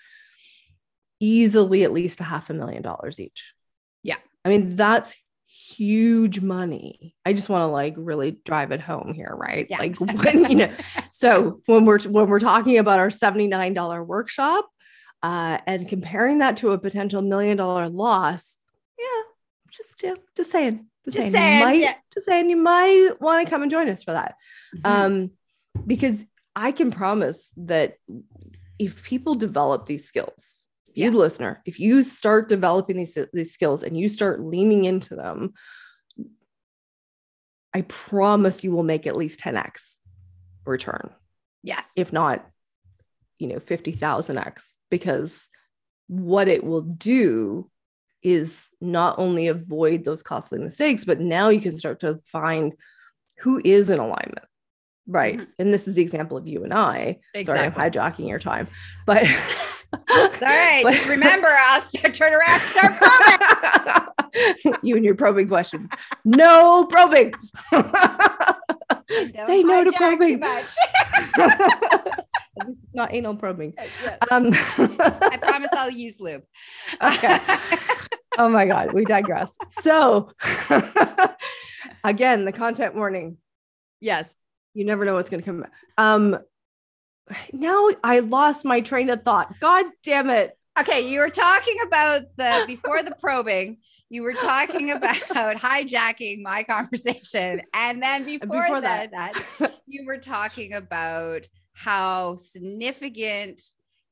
easily 1.20 1.84
at 1.84 1.94
least 1.94 2.20
a 2.20 2.24
half 2.24 2.50
a 2.50 2.54
million 2.54 2.82
dollars 2.82 3.20
each. 3.20 3.54
Yeah. 4.02 4.18
I 4.44 4.50
mean, 4.50 4.76
that's 4.76 5.16
huge 5.70 6.42
money. 6.42 7.16
I 7.26 7.34
just 7.34 7.50
want 7.50 7.62
to 7.62 7.68
like 7.68 7.94
really 7.98 8.32
drive 8.32 8.72
it 8.72 8.82
home 8.82 9.14
here, 9.14 9.34
right? 9.36 9.68
Yeah. 9.70 9.78
Like 9.80 10.00
when 10.00 10.50
you 10.50 10.58
know, 10.58 10.72
so 11.12 11.62
when 11.66 11.86
we're 11.86 12.00
when 12.00 12.28
we're 12.28 12.40
talking 12.40 12.78
about 12.78 13.00
our 13.00 13.10
$79 13.10 14.06
workshop 14.06 14.70
uh, 15.22 15.60
and 15.68 15.88
comparing 15.88 16.40
that 16.40 16.58
to 16.58 16.72
a 16.72 16.78
potential 16.78 17.22
million 17.22 17.58
dollar 17.58 17.90
loss, 17.90 18.58
yeah, 19.00 19.06
just 19.70 20.02
yeah, 20.04 20.16
just 20.36 20.52
saying. 20.52 20.88
Just, 21.06 21.18
just 21.18 21.32
saying, 21.32 21.34
saying, 21.34 21.64
might, 21.64 21.80
yeah. 21.80 21.96
just 22.14 22.28
saying 22.28 22.48
you 22.52 22.58
might 22.58 23.14
want 23.20 23.44
to 23.44 23.50
come 23.50 23.64
and 23.64 23.72
join 23.72 23.90
us 23.90 24.04
for 24.04 24.12
that. 24.12 24.36
Mm-hmm. 24.76 24.86
Um, 24.86 25.32
because 25.88 26.28
I 26.56 26.72
can 26.72 26.92
promise 26.92 27.52
that 27.58 27.96
if 28.78 29.04
people 29.04 29.34
develop 29.34 29.88
these 29.88 30.06
skills, 30.06 30.61
yes. 30.96 31.12
you 31.12 31.18
listener, 31.18 31.62
if 31.66 31.80
you 31.80 32.04
start 32.04 32.50
developing 32.50 32.98
these, 32.98 33.18
these 33.34 33.54
skills 33.54 33.84
and 33.84 33.98
you 33.98 34.10
start 34.10 34.40
leaning 34.40 34.86
into 34.86 35.16
them, 35.16 35.54
I 37.74 37.82
promise 37.82 38.64
you 38.64 38.72
will 38.72 38.84
make 38.84 39.08
at 39.08 39.16
least 39.16 39.40
10x 39.40 39.96
return. 40.66 41.10
Yes. 41.64 41.88
If 41.96 42.12
not, 42.12 42.46
you 43.40 43.48
know, 43.48 43.60
50,000x, 43.60 44.74
because 44.90 45.48
what 46.08 46.48
it 46.48 46.64
will 46.64 46.82
do 46.82 47.70
is 48.22 48.70
not 48.82 49.18
only 49.18 49.48
avoid 49.48 50.04
those 50.04 50.22
costly 50.22 50.60
mistakes, 50.60 51.06
but 51.06 51.20
now 51.20 51.50
you 51.50 51.62
can 51.62 51.78
start 51.78 52.02
to 52.02 52.20
find 52.26 52.74
who 53.40 53.62
is 53.64 53.90
in 53.90 54.00
alignment. 54.00 54.46
Right. 55.08 55.38
Mm-hmm. 55.38 55.52
And 55.60 55.74
this 55.74 55.88
is 55.88 55.96
the 55.96 56.02
example 56.02 56.38
of 56.38 56.48
you 56.48 56.64
and 56.64 56.74
I. 56.74 57.20
Exactly. 57.34 57.44
Sorry, 57.44 57.60
I'm 57.60 57.92
hijacking 57.92 58.30
your 58.30 58.40
time. 58.40 58.68
But 59.06 59.26
all 59.94 60.30
right. 60.42 60.84
Just 60.90 61.08
remember, 61.08 61.48
I'll 61.50 61.82
start, 61.82 62.14
turn 62.14 62.34
around, 62.34 62.62
start 62.62 62.98
probing. 62.98 64.76
you 64.84 64.96
and 64.96 65.06
your 65.06 65.16
probing 65.16 65.48
questions. 65.48 65.90
No 66.24 66.86
probing. 66.86 67.34
Say 69.46 69.64
no 69.64 69.84
to 69.84 69.92
probing. 69.92 70.40
not 72.94 73.14
anal 73.14 73.36
probing. 73.36 73.74
Yes. 73.78 73.90
Um, 74.32 74.52
I 74.54 75.38
promise 75.42 75.70
I'll 75.74 75.92
use 75.92 76.20
lube. 76.20 76.44
okay 77.02 77.40
oh 78.38 78.50
my 78.50 78.66
God, 78.66 78.94
we 78.94 79.06
digress. 79.06 79.56
So, 79.82 80.32
again, 82.04 82.46
the 82.46 82.52
content 82.52 82.96
warning. 82.96 83.38
Yes. 84.00 84.34
You 84.74 84.86
never 84.86 85.06
know 85.06 85.16
what's 85.16 85.30
going 85.30 85.44
to 85.44 85.46
come. 85.46 85.66
Um, 85.98 86.38
now 87.54 87.90
I 88.04 88.20
lost 88.20 88.66
my 88.66 88.82
train 88.82 89.10
of 89.10 89.24
thought. 89.24 89.54
God 89.60 89.86
damn 90.04 90.30
it. 90.30 90.52
Okay, 90.80 91.10
you 91.10 91.20
were 91.20 91.30
talking 91.30 91.78
about 91.86 92.24
the 92.38 92.64
before 92.68 93.04
the 93.04 93.16
probing. 93.20 93.78
You 94.10 94.24
were 94.24 94.34
talking 94.34 94.92
about 94.92 95.16
hijacking 95.16 96.42
my 96.42 96.64
conversation, 96.64 97.62
and 97.74 98.02
then 98.02 98.26
before, 98.26 98.64
before 98.64 98.82
that, 98.82 99.12
that, 99.12 99.74
you 99.86 100.06
were 100.06 100.18
talking 100.18 100.74
about 100.74 101.48
how 101.74 102.36
significant 102.36 103.62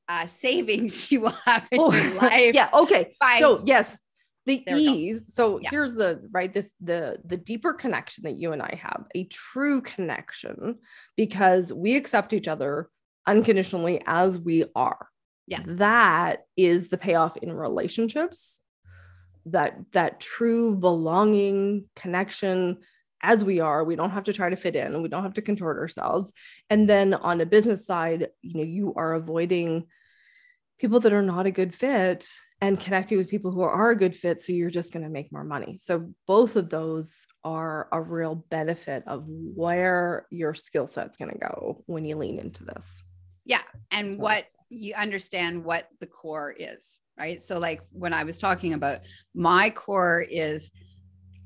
uh, 0.08 0.26
savings 0.26 1.10
you 1.12 1.22
will 1.22 1.36
have 1.44 1.68
in 1.70 1.80
oh, 1.80 1.92
your 1.92 2.14
life. 2.20 2.54
Yeah. 2.54 2.68
Okay. 2.72 3.14
By- 3.20 3.40
so 3.40 3.62
yes, 3.64 4.00
the 4.46 4.62
there 4.66 4.76
ease 4.76 5.34
so 5.34 5.60
yeah. 5.60 5.68
here's 5.70 5.94
the 5.94 6.26
right 6.30 6.52
this 6.52 6.72
the 6.80 7.18
the 7.24 7.36
deeper 7.36 7.74
connection 7.74 8.24
that 8.24 8.36
you 8.36 8.52
and 8.52 8.62
i 8.62 8.74
have 8.80 9.04
a 9.14 9.24
true 9.24 9.80
connection 9.82 10.76
because 11.16 11.72
we 11.72 11.94
accept 11.94 12.32
each 12.32 12.48
other 12.48 12.88
unconditionally 13.26 14.02
as 14.06 14.38
we 14.38 14.64
are. 14.74 15.08
Yes. 15.46 15.64
That 15.66 16.44
is 16.56 16.88
the 16.88 16.98
payoff 16.98 17.36
in 17.36 17.52
relationships. 17.52 18.60
That 19.46 19.78
that 19.92 20.20
true 20.20 20.76
belonging 20.76 21.86
connection 21.96 22.78
as 23.22 23.44
we 23.44 23.60
are 23.60 23.84
we 23.84 23.96
don't 23.96 24.10
have 24.10 24.24
to 24.24 24.32
try 24.32 24.48
to 24.48 24.56
fit 24.56 24.76
in 24.76 25.02
we 25.02 25.08
don't 25.08 25.24
have 25.24 25.34
to 25.34 25.42
contort 25.42 25.78
ourselves. 25.78 26.32
And 26.68 26.88
then 26.88 27.14
on 27.14 27.40
a 27.40 27.46
business 27.46 27.84
side 27.84 28.28
you 28.42 28.58
know 28.58 28.64
you 28.64 28.94
are 28.94 29.14
avoiding 29.14 29.86
people 30.78 31.00
that 31.00 31.12
are 31.12 31.22
not 31.22 31.46
a 31.46 31.50
good 31.50 31.74
fit 31.74 32.28
and 32.62 32.80
connecting 32.80 33.18
with 33.18 33.28
people 33.28 33.50
who 33.50 33.62
are 33.62 33.90
a 33.90 33.96
good 33.96 34.14
fit 34.16 34.40
so 34.40 34.52
you're 34.52 34.70
just 34.70 34.92
going 34.92 35.02
to 35.02 35.10
make 35.10 35.32
more 35.32 35.44
money. 35.44 35.78
So 35.78 36.12
both 36.26 36.56
of 36.56 36.70
those 36.70 37.26
are 37.42 37.88
a 37.92 38.00
real 38.00 38.34
benefit 38.50 39.02
of 39.06 39.24
where 39.26 40.26
your 40.30 40.54
skill 40.54 40.86
set's 40.86 41.16
going 41.16 41.32
to 41.32 41.38
go 41.38 41.82
when 41.86 42.04
you 42.04 42.16
lean 42.16 42.38
into 42.38 42.64
this 42.64 43.02
yeah 43.44 43.62
and 43.90 44.18
what 44.18 44.46
you 44.68 44.94
understand 44.94 45.64
what 45.64 45.88
the 46.00 46.06
core 46.06 46.54
is 46.58 46.98
right? 47.18 47.42
So 47.42 47.58
like 47.58 47.82
when 47.92 48.12
i 48.14 48.24
was 48.24 48.38
talking 48.38 48.72
about 48.72 49.00
my 49.34 49.70
core 49.70 50.24
is 50.28 50.70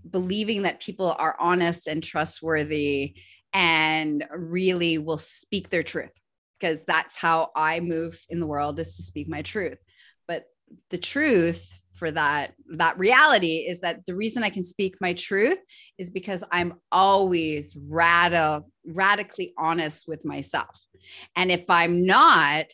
believing 0.09 0.63
that 0.63 0.81
people 0.81 1.15
are 1.19 1.37
honest 1.41 1.87
and 1.87 2.03
trustworthy 2.03 3.15
and 3.53 4.25
really 4.31 4.99
will 4.99 5.19
speak 5.19 5.71
their 5.71 5.83
truth 5.83 6.13
because 6.59 6.79
that's 6.87 7.17
how 7.17 7.51
i 7.57 7.81
move 7.81 8.25
in 8.29 8.41
the 8.41 8.47
world 8.47 8.79
is 8.79 8.97
to 8.97 9.03
speak 9.03 9.29
my 9.29 9.43
truth. 9.43 9.79
But 10.27 10.47
the 10.91 10.99
truth 10.99 11.73
for 11.95 12.11
that 12.11 12.55
that 12.77 12.99
reality 12.99 13.67
is 13.69 13.81
that 13.81 14.05
the 14.07 14.15
reason 14.15 14.43
i 14.43 14.51
can 14.51 14.65
speak 14.65 14.97
my 15.01 15.13
truth 15.13 15.59
is 15.99 16.11
because 16.11 16.43
i'm 16.51 16.75
always 16.91 17.77
radical 17.89 18.69
radically 18.87 19.55
honest 19.59 20.07
with 20.07 20.25
myself. 20.25 20.79
And 21.37 21.51
if 21.51 21.65
i'm 21.69 22.07
not 22.07 22.67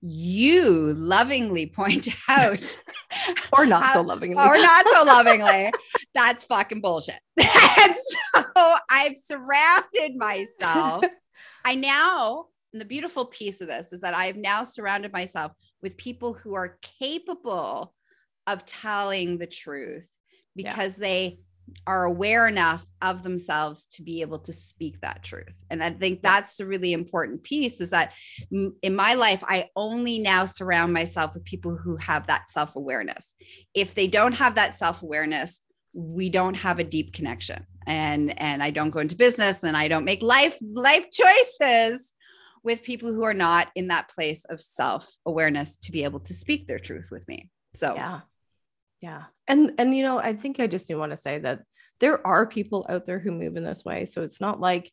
you 0.00 0.94
lovingly 0.94 1.66
point 1.74 2.08
out 2.28 2.76
or 3.52 3.66
not 3.66 3.82
how, 3.82 3.94
so 3.94 4.00
lovingly. 4.02 4.36
or 4.36 4.56
not 4.56 4.86
so 4.86 5.04
lovingly. 5.06 5.72
That's 6.14 6.44
fucking 6.44 6.80
bullshit. 6.80 7.20
And 7.38 7.94
so 8.34 8.74
i've 8.90 9.16
surrounded 9.16 10.16
myself. 10.16 11.04
I 11.64 11.74
now 11.74 12.46
and 12.72 12.80
the 12.80 12.86
beautiful 12.86 13.24
piece 13.24 13.60
of 13.60 13.68
this 13.68 13.92
is 13.92 14.02
that 14.02 14.14
i've 14.14 14.36
now 14.36 14.62
surrounded 14.62 15.12
myself 15.12 15.52
with 15.82 15.96
people 15.96 16.34
who 16.34 16.54
are 16.54 16.78
capable 17.00 17.94
of 18.48 18.64
telling 18.64 19.38
the 19.38 19.46
truth 19.46 20.08
because 20.56 20.98
yeah. 20.98 21.02
they 21.02 21.38
are 21.86 22.04
aware 22.04 22.48
enough 22.48 22.84
of 23.02 23.22
themselves 23.22 23.86
to 23.92 24.02
be 24.02 24.22
able 24.22 24.38
to 24.38 24.54
speak 24.54 25.00
that 25.02 25.22
truth. 25.22 25.52
And 25.68 25.84
I 25.84 25.90
think 25.90 26.22
that's 26.22 26.56
the 26.56 26.64
really 26.66 26.94
important 26.94 27.42
piece 27.42 27.80
is 27.82 27.90
that 27.90 28.14
in 28.50 28.96
my 28.96 29.14
life, 29.14 29.44
I 29.46 29.68
only 29.76 30.18
now 30.18 30.46
surround 30.46 30.94
myself 30.94 31.34
with 31.34 31.44
people 31.44 31.76
who 31.76 31.96
have 31.98 32.26
that 32.26 32.48
self 32.48 32.74
awareness. 32.74 33.34
If 33.74 33.94
they 33.94 34.06
don't 34.06 34.32
have 34.32 34.54
that 34.54 34.74
self 34.74 35.02
awareness, 35.02 35.60
we 35.92 36.30
don't 36.30 36.54
have 36.54 36.78
a 36.78 36.84
deep 36.84 37.12
connection 37.12 37.66
and 37.86 38.38
and 38.38 38.62
i 38.62 38.70
don't 38.70 38.90
go 38.90 38.98
into 39.00 39.16
business 39.16 39.56
and 39.62 39.74
i 39.74 39.88
don't 39.88 40.04
make 40.04 40.22
life 40.22 40.54
life 40.60 41.06
choices 41.10 42.12
with 42.68 42.82
people 42.82 43.12
who 43.12 43.24
are 43.24 43.34
not 43.34 43.68
in 43.74 43.88
that 43.88 44.10
place 44.10 44.44
of 44.46 44.60
self 44.60 45.08
awareness 45.26 45.76
to 45.76 45.92
be 45.92 46.04
able 46.04 46.20
to 46.20 46.34
speak 46.34 46.66
their 46.66 46.78
truth 46.78 47.08
with 47.10 47.26
me. 47.28 47.50
So, 47.74 47.94
yeah. 47.94 48.20
Yeah. 49.00 49.24
And, 49.46 49.72
and, 49.78 49.94
you 49.94 50.02
know, 50.02 50.18
I 50.18 50.34
think 50.34 50.60
I 50.60 50.66
just 50.66 50.92
want 50.94 51.10
to 51.10 51.16
say 51.16 51.38
that 51.38 51.62
there 52.00 52.24
are 52.26 52.46
people 52.46 52.86
out 52.88 53.06
there 53.06 53.18
who 53.18 53.32
move 53.32 53.56
in 53.56 53.64
this 53.64 53.84
way. 53.84 54.04
So 54.04 54.22
it's 54.22 54.40
not 54.40 54.60
like 54.60 54.90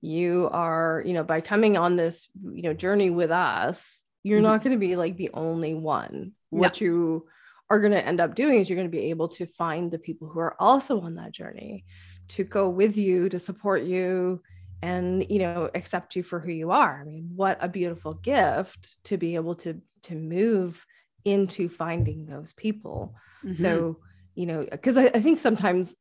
you 0.00 0.48
are, 0.52 1.02
you 1.06 1.12
know, 1.12 1.24
by 1.24 1.40
coming 1.40 1.76
on 1.76 1.96
this, 1.96 2.28
you 2.42 2.62
know, 2.62 2.74
journey 2.74 3.10
with 3.10 3.30
us, 3.30 4.02
you're 4.22 4.38
mm-hmm. 4.38 4.46
not 4.46 4.62
going 4.62 4.72
to 4.72 4.86
be 4.86 4.96
like 4.96 5.16
the 5.16 5.30
only 5.34 5.74
one. 5.74 6.32
What 6.50 6.80
you 6.80 7.26
are 7.68 7.80
going 7.80 7.92
to 7.92 8.06
end 8.06 8.20
up 8.20 8.34
doing 8.34 8.60
is 8.60 8.70
you're 8.70 8.76
going 8.76 8.90
to 8.90 8.96
be 8.96 9.10
able 9.10 9.28
to 9.28 9.46
find 9.46 9.90
the 9.90 9.98
people 9.98 10.28
who 10.28 10.38
are 10.38 10.56
also 10.60 11.00
on 11.00 11.16
that 11.16 11.32
journey 11.32 11.84
to 12.28 12.44
go 12.44 12.68
with 12.68 12.96
you, 12.96 13.28
to 13.28 13.38
support 13.38 13.82
you, 13.82 14.40
and 14.82 15.26
you 15.30 15.38
know 15.38 15.70
accept 15.74 16.16
you 16.16 16.22
for 16.22 16.38
who 16.38 16.50
you 16.50 16.70
are 16.70 17.00
i 17.00 17.04
mean 17.04 17.30
what 17.34 17.58
a 17.60 17.68
beautiful 17.68 18.14
gift 18.14 19.02
to 19.04 19.16
be 19.16 19.34
able 19.34 19.54
to 19.54 19.80
to 20.02 20.14
move 20.14 20.84
into 21.26 21.68
finding 21.68 22.24
those 22.24 22.54
people. 22.54 23.14
Mm-hmm. 23.44 23.54
so 23.62 23.98
you 24.34 24.46
know 24.46 24.66
because 24.70 24.96
I, 24.96 25.06
I 25.06 25.20
think 25.20 25.38
sometimes 25.38 25.94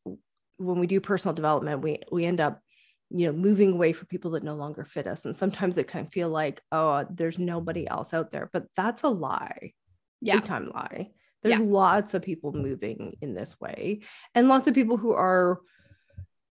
when 0.58 0.80
we 0.80 0.88
do 0.88 1.02
personal 1.02 1.36
development 1.36 1.82
we 1.82 2.00
we 2.12 2.26
end 2.26 2.40
up 2.40 2.62
you 3.10 3.28
know 3.28 3.38
moving 3.38 3.74
away 3.74 3.92
from 3.92 4.08
people 4.08 4.32
that 4.32 4.44
no 4.44 4.56
longer 4.56 4.86
fit 4.86 5.08
us. 5.08 5.26
And 5.26 5.36
sometimes 5.36 5.78
it 5.78 5.88
kind 5.88 6.08
of 6.08 6.14
feel 6.14 6.30
like 6.30 6.62
oh 6.72 7.06
there's 7.10 7.40
nobody 7.40 7.88
else 7.88 8.14
out 8.14 8.32
there. 8.32 8.50
But 8.54 8.68
that's 8.78 9.04
a 9.04 9.10
lie. 9.10 9.74
Yeah. 10.22 10.36
Big 10.36 10.46
time 10.46 10.72
lie. 10.74 11.12
There's 11.44 11.60
yeah. 11.60 11.66
lots 11.66 12.14
of 12.14 12.24
people 12.24 12.54
moving 12.54 13.18
in 13.22 13.34
this 13.36 13.60
way. 13.60 14.02
And 14.34 14.48
lots 14.48 14.68
of 14.68 14.74
people 14.74 14.98
who 14.98 15.14
are 15.14 15.60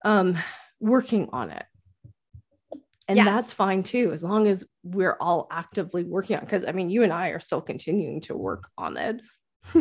um 0.04 0.38
working 0.80 1.30
on 1.32 1.52
it 1.52 1.66
and 3.12 3.18
yes. 3.18 3.26
that's 3.26 3.54
fine 3.54 3.84
too 3.84 4.12
as 4.14 4.24
long 4.24 4.48
as 4.48 4.66
we're 4.84 5.18
all 5.20 5.48
actively 5.52 6.04
working 6.04 6.38
on 6.38 6.44
because 6.44 6.66
i 6.66 6.72
mean 6.72 6.90
you 6.90 7.04
and 7.04 7.12
i 7.12 7.30
are 7.30 7.40
still 7.40 7.62
continuing 7.62 8.22
to 8.22 8.36
work 8.36 8.70
on 8.78 8.98
it 8.98 9.22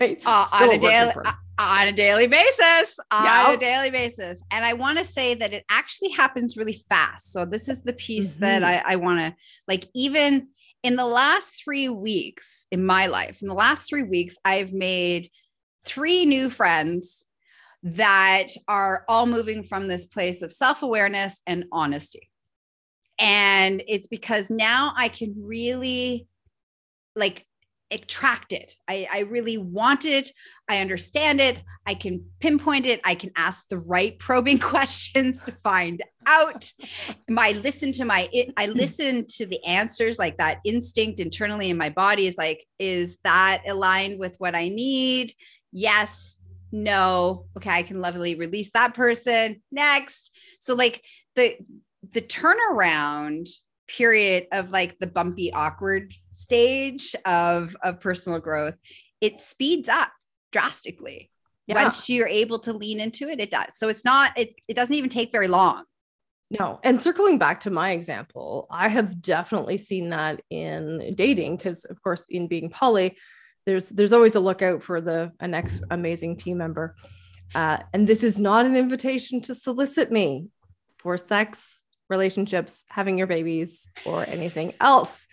right? 0.00 0.20
Uh, 0.26 0.46
on 0.52 0.72
a 0.72 0.78
daily 0.78 1.12
uh, 1.24 1.32
on 1.60 1.86
a 1.86 1.92
daily 1.92 2.26
basis 2.26 2.96
on 3.12 3.54
a 3.54 3.56
daily 3.56 3.90
basis. 3.90 4.42
And 4.50 4.64
i 4.64 4.72
want 4.72 4.98
to 4.98 5.04
say 5.04 5.34
that 5.34 5.52
it 5.52 5.64
actually 5.70 6.10
happens 6.10 6.56
really 6.56 6.82
fast. 6.88 7.32
So 7.32 7.44
this 7.44 7.68
is 7.68 7.82
the 7.82 7.92
piece 7.92 8.32
mm-hmm. 8.32 8.40
that 8.40 8.64
i, 8.64 8.82
I 8.84 8.96
want 8.96 9.20
to 9.20 9.36
like 9.68 9.86
even 9.94 10.48
in 10.82 10.96
the 10.96 11.06
last 11.06 11.62
three 11.62 11.88
weeks 11.88 12.66
in 12.70 12.84
my 12.84 13.06
life 13.06 13.42
in 13.42 13.48
the 13.48 13.54
last 13.54 13.88
three 13.88 14.04
weeks 14.04 14.36
i've 14.44 14.72
made 14.72 15.28
three 15.84 16.24
new 16.24 16.50
friends 16.50 17.24
that 17.82 18.48
are 18.66 19.04
all 19.08 19.26
moving 19.26 19.62
from 19.64 19.88
this 19.88 20.06
place 20.06 20.42
of 20.42 20.52
self-awareness 20.52 21.40
and 21.46 21.64
honesty 21.72 22.30
and 23.18 23.82
it's 23.88 24.06
because 24.06 24.50
now 24.50 24.92
I 24.96 25.08
can 25.08 25.34
really 25.36 26.26
like 27.16 27.44
attract 27.90 28.52
it. 28.52 28.74
I, 28.86 29.08
I 29.10 29.18
really 29.20 29.56
want 29.56 30.04
it. 30.04 30.30
I 30.68 30.80
understand 30.80 31.40
it. 31.40 31.62
I 31.86 31.94
can 31.94 32.24
pinpoint 32.40 32.84
it. 32.86 33.00
I 33.04 33.14
can 33.14 33.30
ask 33.36 33.66
the 33.68 33.78
right 33.78 34.18
probing 34.18 34.58
questions 34.60 35.42
to 35.42 35.52
find 35.62 36.02
out. 36.26 36.70
My 37.28 37.52
listen 37.52 37.92
to 37.92 38.04
my 38.04 38.28
I 38.56 38.66
listen 38.74 39.26
to 39.36 39.46
the 39.46 39.62
answers 39.64 40.18
like 40.18 40.36
that 40.38 40.58
instinct 40.64 41.20
internally 41.20 41.70
in 41.70 41.78
my 41.78 41.88
body 41.88 42.26
is 42.26 42.36
like, 42.36 42.66
is 42.78 43.18
that 43.24 43.62
aligned 43.66 44.18
with 44.18 44.34
what 44.38 44.54
I 44.54 44.68
need? 44.68 45.32
Yes, 45.72 46.36
no. 46.70 47.46
Okay, 47.56 47.70
I 47.70 47.82
can 47.82 48.00
lovely 48.00 48.34
release 48.34 48.70
that 48.72 48.94
person. 48.94 49.62
Next. 49.72 50.30
So 50.60 50.74
like 50.74 51.02
the 51.36 51.56
the 52.12 52.22
turnaround 52.22 53.48
period 53.88 54.46
of 54.52 54.70
like 54.70 54.98
the 54.98 55.06
bumpy 55.06 55.52
awkward 55.52 56.12
stage 56.32 57.14
of 57.24 57.74
of 57.82 58.00
personal 58.00 58.38
growth 58.38 58.78
it 59.20 59.40
speeds 59.40 59.88
up 59.88 60.10
drastically. 60.52 61.30
Yeah. 61.66 61.82
once 61.82 62.08
you're 62.08 62.28
able 62.28 62.60
to 62.60 62.72
lean 62.72 62.98
into 62.98 63.28
it 63.28 63.40
it 63.40 63.50
does. 63.50 63.76
So 63.76 63.88
it's 63.88 64.04
not 64.04 64.36
it, 64.38 64.54
it 64.68 64.74
doesn't 64.74 64.94
even 64.94 65.10
take 65.10 65.32
very 65.32 65.48
long. 65.48 65.84
No. 66.50 66.80
And 66.82 66.98
circling 66.98 67.38
back 67.38 67.60
to 67.60 67.70
my 67.70 67.90
example 67.92 68.66
i 68.70 68.88
have 68.88 69.20
definitely 69.20 69.78
seen 69.78 70.10
that 70.10 70.40
in 70.50 71.14
dating 71.14 71.56
because 71.56 71.84
of 71.84 72.02
course 72.02 72.24
in 72.28 72.46
being 72.46 72.70
poly 72.70 73.16
there's 73.68 73.90
there's 73.90 74.14
always 74.14 74.34
a 74.34 74.40
lookout 74.40 74.82
for 74.82 75.02
the 75.02 75.30
next 75.42 75.82
amazing 75.90 76.36
team 76.36 76.56
member. 76.56 76.96
Uh, 77.54 77.78
and 77.92 78.06
this 78.06 78.22
is 78.22 78.38
not 78.38 78.64
an 78.64 78.76
invitation 78.76 79.40
to 79.42 79.54
solicit 79.54 80.10
me 80.10 80.48
for 80.98 81.18
sex 81.18 81.77
relationships, 82.08 82.84
having 82.88 83.18
your 83.18 83.26
babies, 83.26 83.88
or 84.04 84.24
anything 84.26 84.72
else. 84.80 85.24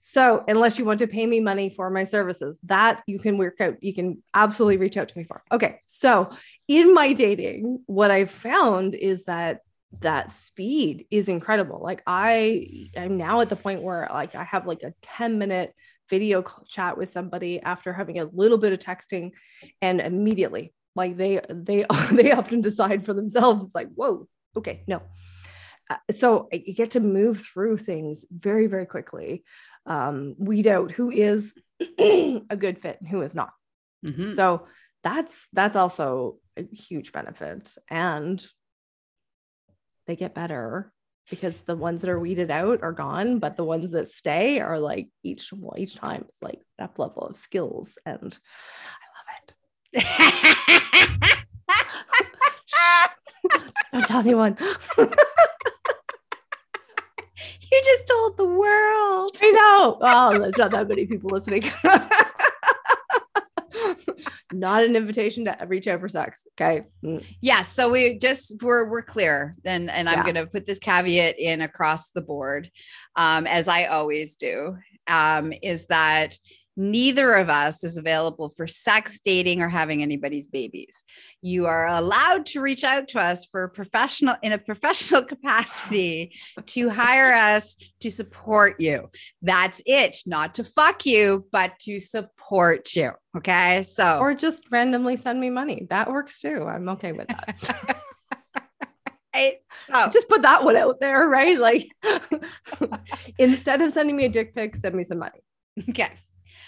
So, 0.00 0.44
unless 0.48 0.78
you 0.78 0.84
want 0.84 0.98
to 0.98 1.06
pay 1.06 1.26
me 1.26 1.40
money 1.40 1.70
for 1.70 1.88
my 1.88 2.04
services, 2.04 2.58
that 2.64 3.02
you 3.06 3.18
can 3.18 3.38
work 3.38 3.60
out, 3.60 3.82
you 3.82 3.94
can 3.94 4.22
absolutely 4.34 4.76
reach 4.76 4.96
out 4.96 5.08
to 5.08 5.18
me 5.18 5.24
for. 5.24 5.42
Okay. 5.50 5.80
So, 5.86 6.30
in 6.68 6.92
my 6.92 7.12
dating, 7.12 7.82
what 7.86 8.10
I've 8.10 8.30
found 8.30 8.94
is 8.94 9.24
that 9.24 9.60
that 10.00 10.32
speed 10.32 11.06
is 11.10 11.28
incredible. 11.28 11.80
Like 11.82 12.02
I 12.06 12.88
I'm 12.96 13.18
now 13.18 13.40
at 13.40 13.48
the 13.48 13.56
point 13.56 13.82
where 13.82 14.08
like 14.10 14.34
I 14.34 14.44
have 14.44 14.66
like 14.66 14.82
a 14.82 14.94
10 15.02 15.38
minute 15.38 15.74
video 16.08 16.44
chat 16.66 16.96
with 16.96 17.08
somebody 17.08 17.60
after 17.60 17.92
having 17.92 18.18
a 18.18 18.24
little 18.32 18.58
bit 18.58 18.72
of 18.72 18.78
texting 18.78 19.32
and 19.80 20.00
immediately 20.00 20.72
like 20.94 21.16
they 21.16 21.40
they 21.48 21.86
they 22.12 22.32
often 22.32 22.60
decide 22.60 23.04
for 23.04 23.14
themselves 23.14 23.62
it's 23.62 23.74
like 23.74 23.88
whoa 23.94 24.26
okay 24.56 24.82
no 24.86 25.00
so 26.10 26.48
you 26.52 26.74
get 26.74 26.92
to 26.92 27.00
move 27.00 27.40
through 27.40 27.76
things 27.76 28.24
very 28.30 28.66
very 28.66 28.86
quickly 28.86 29.44
um, 29.86 30.34
weed 30.38 30.66
out 30.66 30.92
who 30.92 31.10
is 31.10 31.54
a 31.98 32.56
good 32.56 32.80
fit 32.80 32.98
and 33.00 33.08
who 33.08 33.22
is 33.22 33.34
not 33.34 33.50
mm-hmm. 34.06 34.34
so 34.34 34.66
that's 35.02 35.48
that's 35.52 35.76
also 35.76 36.36
a 36.56 36.64
huge 36.74 37.12
benefit 37.12 37.74
and 37.90 38.44
they 40.06 40.16
get 40.16 40.34
better 40.34 40.92
because 41.30 41.60
the 41.62 41.76
ones 41.76 42.00
that 42.00 42.10
are 42.10 42.18
weeded 42.18 42.50
out 42.50 42.82
are 42.82 42.92
gone, 42.92 43.38
but 43.38 43.56
the 43.56 43.64
ones 43.64 43.92
that 43.92 44.08
stay 44.08 44.60
are 44.60 44.78
like 44.78 45.08
each 45.22 45.52
each 45.76 45.94
time 45.94 46.24
it's 46.28 46.42
like 46.42 46.60
that 46.78 46.98
level 46.98 47.22
of 47.22 47.36
skills, 47.36 47.98
and 48.04 48.38
I 49.94 49.94
love 49.94 50.04
it. 50.04 50.04
Don't 53.92 54.06
tell 54.06 54.20
anyone. 54.20 54.56
you 57.72 57.82
just 57.84 58.06
told 58.06 58.36
the 58.36 58.44
world. 58.44 59.36
I 59.42 59.50
know. 59.50 59.98
Oh, 60.00 60.38
there's 60.38 60.58
not 60.58 60.70
that 60.72 60.88
many 60.88 61.06
people 61.06 61.30
listening 61.30 61.64
not 64.52 64.84
an 64.84 64.96
invitation 64.96 65.44
to 65.46 65.56
reach 65.66 65.86
out 65.86 66.00
for 66.00 66.08
sex. 66.08 66.46
Okay. 66.54 66.84
Mm. 67.04 67.24
Yeah. 67.40 67.62
So 67.62 67.90
we 67.90 68.18
just 68.18 68.62
we're 68.62 68.90
we're 68.90 69.02
clear. 69.02 69.56
And 69.64 69.90
and 69.90 70.08
I'm 70.08 70.24
gonna 70.24 70.46
put 70.46 70.66
this 70.66 70.78
caveat 70.78 71.38
in 71.38 71.62
across 71.62 72.10
the 72.10 72.22
board, 72.22 72.70
um, 73.16 73.46
as 73.46 73.68
I 73.68 73.86
always 73.86 74.36
do, 74.36 74.76
um, 75.06 75.52
is 75.62 75.86
that 75.86 76.38
neither 76.76 77.34
of 77.34 77.50
us 77.50 77.84
is 77.84 77.96
available 77.96 78.50
for 78.50 78.66
sex 78.66 79.20
dating 79.24 79.62
or 79.62 79.68
having 79.68 80.02
anybody's 80.02 80.48
babies. 80.48 81.02
You 81.42 81.66
are 81.66 81.86
allowed 81.86 82.46
to 82.46 82.60
reach 82.60 82.84
out 82.84 83.08
to 83.08 83.20
us 83.20 83.46
for 83.46 83.68
professional 83.68 84.36
in 84.42 84.52
a 84.52 84.58
professional 84.58 85.22
capacity 85.32 86.34
to 86.66 86.88
hire 86.88 87.34
us 87.34 87.76
to 88.00 88.10
support 88.10 88.80
you. 88.80 89.10
That's 89.42 89.82
it. 89.86 90.18
Not 90.26 90.56
to 90.56 90.64
fuck 90.64 91.06
you 91.06 91.46
but 91.52 91.78
to 91.80 92.00
support 92.00 92.94
you. 92.94 93.12
Okay? 93.36 93.82
So 93.82 94.18
or 94.18 94.34
just 94.34 94.70
randomly 94.70 95.16
send 95.16 95.40
me 95.40 95.50
money. 95.50 95.86
That 95.90 96.10
works 96.10 96.40
too. 96.40 96.64
I'm 96.64 96.88
okay 96.90 97.12
with 97.12 97.28
that. 97.28 97.98
I, 99.34 99.56
so 99.86 100.08
just 100.10 100.28
put 100.28 100.42
that 100.42 100.62
one 100.62 100.76
out 100.76 101.00
there, 101.00 101.26
right? 101.26 101.58
Like 101.58 101.88
instead 103.38 103.80
of 103.80 103.90
sending 103.92 104.16
me 104.16 104.26
a 104.26 104.28
dick 104.28 104.54
pic, 104.54 104.76
send 104.76 104.94
me 104.94 105.04
some 105.04 105.18
money. 105.18 105.40
Okay. 105.88 106.10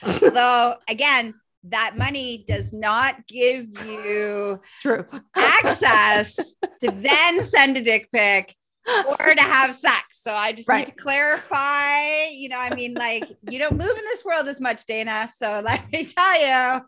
Although, 0.03 0.77
again, 0.89 1.35
that 1.65 1.97
money 1.97 2.45
does 2.47 2.73
not 2.73 3.27
give 3.27 3.67
you 3.87 4.61
True. 4.83 5.07
access 5.35 6.37
to 6.81 6.91
then 6.91 7.43
send 7.43 7.77
a 7.77 7.83
dick 7.83 8.09
pic 8.13 8.55
or 8.87 9.35
to 9.35 9.43
have 9.43 9.75
sex. 9.75 10.21
So 10.21 10.35
I 10.35 10.53
just 10.53 10.69
right. 10.69 10.87
need 10.87 10.95
to 10.95 11.03
clarify, 11.03 12.27
you 12.33 12.49
know, 12.49 12.59
I 12.59 12.75
mean, 12.75 12.95
like 12.95 13.25
you 13.49 13.59
don't 13.59 13.77
move 13.77 13.89
in 13.91 14.05
this 14.05 14.25
world 14.25 14.47
as 14.49 14.61
much, 14.61 14.85
Dana. 14.87 15.29
So 15.37 15.63
let 15.65 15.91
me 15.91 16.05
tell 16.05 16.41
you. 16.41 16.81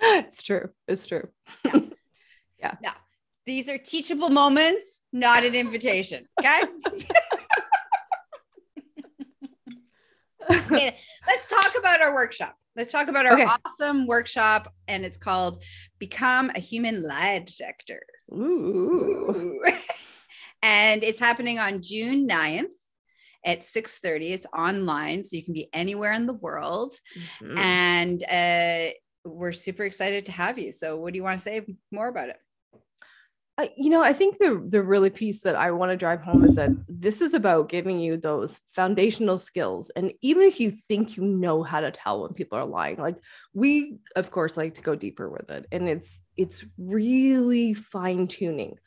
It's 0.00 0.42
true. 0.42 0.70
It's 0.86 1.06
true. 1.06 1.28
Yeah. 1.64 1.80
yeah. 2.60 2.74
No, 2.82 2.90
these 3.46 3.68
are 3.68 3.78
teachable 3.78 4.30
moments, 4.30 5.02
not 5.12 5.44
an 5.44 5.54
invitation. 5.54 6.28
Okay. 6.38 6.62
okay, 10.52 10.96
let's 11.26 11.48
talk 11.48 11.74
about 11.78 12.00
our 12.00 12.14
workshop. 12.14 12.54
Let's 12.76 12.92
talk 12.92 13.08
about 13.08 13.26
our 13.26 13.34
okay. 13.34 13.46
awesome 13.66 14.06
workshop, 14.06 14.72
and 14.86 15.04
it's 15.04 15.16
called 15.16 15.62
Become 15.98 16.50
a 16.54 16.60
Human 16.60 17.02
Lie 17.02 17.40
Detector. 17.40 18.02
Ooh. 18.32 19.60
and 20.62 21.02
it's 21.02 21.18
happening 21.18 21.58
on 21.58 21.82
June 21.82 22.28
9th 22.28 22.66
at 23.44 23.60
6:30. 23.60 24.30
It's 24.30 24.46
online, 24.56 25.24
so 25.24 25.36
you 25.36 25.44
can 25.44 25.54
be 25.54 25.68
anywhere 25.72 26.12
in 26.12 26.26
the 26.26 26.34
world. 26.34 26.94
Mm-hmm. 27.42 27.58
And 27.58 28.24
uh, 28.24 28.92
we're 29.24 29.52
super 29.52 29.84
excited 29.84 30.26
to 30.26 30.32
have 30.32 30.58
you. 30.58 30.72
So, 30.72 30.96
what 30.96 31.12
do 31.12 31.16
you 31.16 31.24
want 31.24 31.38
to 31.38 31.44
say 31.44 31.66
more 31.90 32.08
about 32.08 32.28
it? 32.28 32.36
You 33.76 33.90
know, 33.90 34.02
I 34.02 34.12
think 34.12 34.38
the 34.38 34.64
the 34.68 34.82
really 34.82 35.10
piece 35.10 35.40
that 35.42 35.56
I 35.56 35.72
want 35.72 35.90
to 35.90 35.96
drive 35.96 36.22
home 36.22 36.44
is 36.44 36.54
that 36.56 36.70
this 36.88 37.20
is 37.20 37.34
about 37.34 37.68
giving 37.68 37.98
you 37.98 38.16
those 38.16 38.60
foundational 38.68 39.38
skills. 39.38 39.90
And 39.96 40.12
even 40.22 40.44
if 40.44 40.60
you 40.60 40.70
think 40.70 41.16
you 41.16 41.24
know 41.24 41.62
how 41.64 41.80
to 41.80 41.90
tell 41.90 42.22
when 42.22 42.34
people 42.34 42.58
are 42.58 42.64
lying, 42.64 42.98
like 42.98 43.16
we 43.54 43.98
of 44.14 44.30
course 44.30 44.56
like 44.56 44.74
to 44.74 44.82
go 44.82 44.94
deeper 44.94 45.28
with 45.28 45.50
it. 45.50 45.66
And 45.72 45.88
it's 45.88 46.22
it's 46.36 46.64
really 46.78 47.74
fine 47.74 48.28
tuning. 48.28 48.78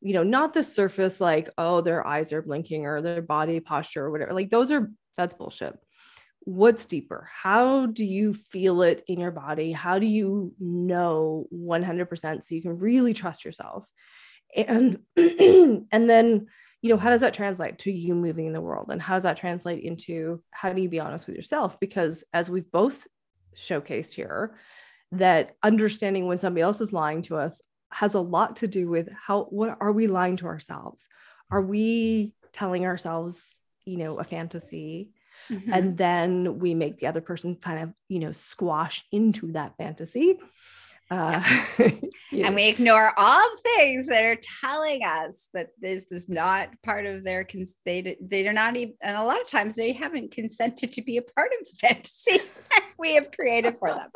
You 0.00 0.14
know, 0.14 0.22
not 0.22 0.54
the 0.54 0.62
surface 0.62 1.20
like, 1.20 1.50
oh, 1.58 1.80
their 1.80 2.06
eyes 2.06 2.32
are 2.32 2.42
blinking 2.42 2.86
or 2.86 3.02
their 3.02 3.22
body 3.22 3.60
posture 3.60 4.04
or 4.04 4.10
whatever. 4.10 4.32
Like 4.32 4.50
those 4.50 4.70
are 4.70 4.90
that's 5.16 5.34
bullshit 5.34 5.76
what's 6.44 6.86
deeper? 6.86 7.28
How 7.30 7.86
do 7.86 8.04
you 8.04 8.34
feel 8.34 8.82
it 8.82 9.04
in 9.06 9.20
your 9.20 9.30
body? 9.30 9.72
How 9.72 9.98
do 9.98 10.06
you 10.06 10.52
know 10.58 11.46
100% 11.54 12.44
so 12.44 12.54
you 12.54 12.62
can 12.62 12.78
really 12.78 13.14
trust 13.14 13.44
yourself? 13.44 13.86
And 14.54 14.98
and 15.16 15.86
then 15.90 16.46
you 16.82 16.90
know 16.90 16.96
how 16.96 17.10
does 17.10 17.20
that 17.20 17.34
translate 17.34 17.78
to 17.80 17.92
you 17.92 18.14
moving 18.14 18.46
in 18.46 18.52
the 18.52 18.60
world? 18.60 18.88
And 18.90 19.00
how 19.00 19.14
does 19.14 19.22
that 19.22 19.36
translate 19.36 19.84
into 19.84 20.42
how 20.50 20.72
do 20.72 20.82
you 20.82 20.88
be 20.88 21.00
honest 21.00 21.26
with 21.26 21.36
yourself? 21.36 21.78
Because 21.78 22.24
as 22.32 22.50
we've 22.50 22.70
both 22.70 23.06
showcased 23.56 24.14
here 24.14 24.56
that 25.12 25.56
understanding 25.62 26.26
when 26.26 26.38
somebody 26.38 26.62
else 26.62 26.80
is 26.80 26.92
lying 26.92 27.22
to 27.22 27.36
us 27.36 27.60
has 27.92 28.14
a 28.14 28.20
lot 28.20 28.56
to 28.56 28.66
do 28.66 28.88
with 28.88 29.08
how 29.12 29.44
what 29.44 29.76
are 29.80 29.92
we 29.92 30.06
lying 30.06 30.36
to 30.38 30.46
ourselves? 30.46 31.06
Are 31.50 31.62
we 31.62 32.34
telling 32.52 32.84
ourselves 32.84 33.54
you 33.84 33.96
know 33.96 34.18
a 34.18 34.24
fantasy 34.24 35.10
mm-hmm. 35.50 35.72
and 35.72 35.96
then 35.96 36.58
we 36.58 36.74
make 36.74 36.98
the 36.98 37.06
other 37.06 37.20
person 37.20 37.56
kind 37.56 37.82
of 37.82 37.92
you 38.08 38.18
know 38.18 38.32
squash 38.32 39.04
into 39.12 39.52
that 39.52 39.76
fantasy 39.76 40.38
uh, 41.12 41.42
yeah. 41.78 42.46
And 42.46 42.54
we 42.54 42.68
ignore 42.68 43.12
all 43.18 43.46
things 43.62 44.06
that 44.06 44.24
are 44.24 44.38
telling 44.62 45.02
us 45.04 45.48
that 45.52 45.68
this 45.78 46.10
is 46.10 46.26
not 46.26 46.70
part 46.82 47.04
of 47.04 47.22
their 47.22 47.44
cons- 47.44 47.74
they 47.84 48.16
they 48.18 48.48
are 48.48 48.52
not 48.54 48.76
even 48.76 48.94
and 49.02 49.16
a 49.18 49.24
lot 49.24 49.38
of 49.38 49.46
times 49.46 49.74
they 49.74 49.92
haven't 49.92 50.32
consented 50.32 50.90
to 50.92 51.02
be 51.02 51.18
a 51.18 51.22
part 51.22 51.50
of 51.60 51.66
the 51.66 51.76
fantasy 51.86 52.40
we 52.98 53.14
have 53.14 53.30
created 53.30 53.76
for 53.78 53.90
them. 53.90 54.10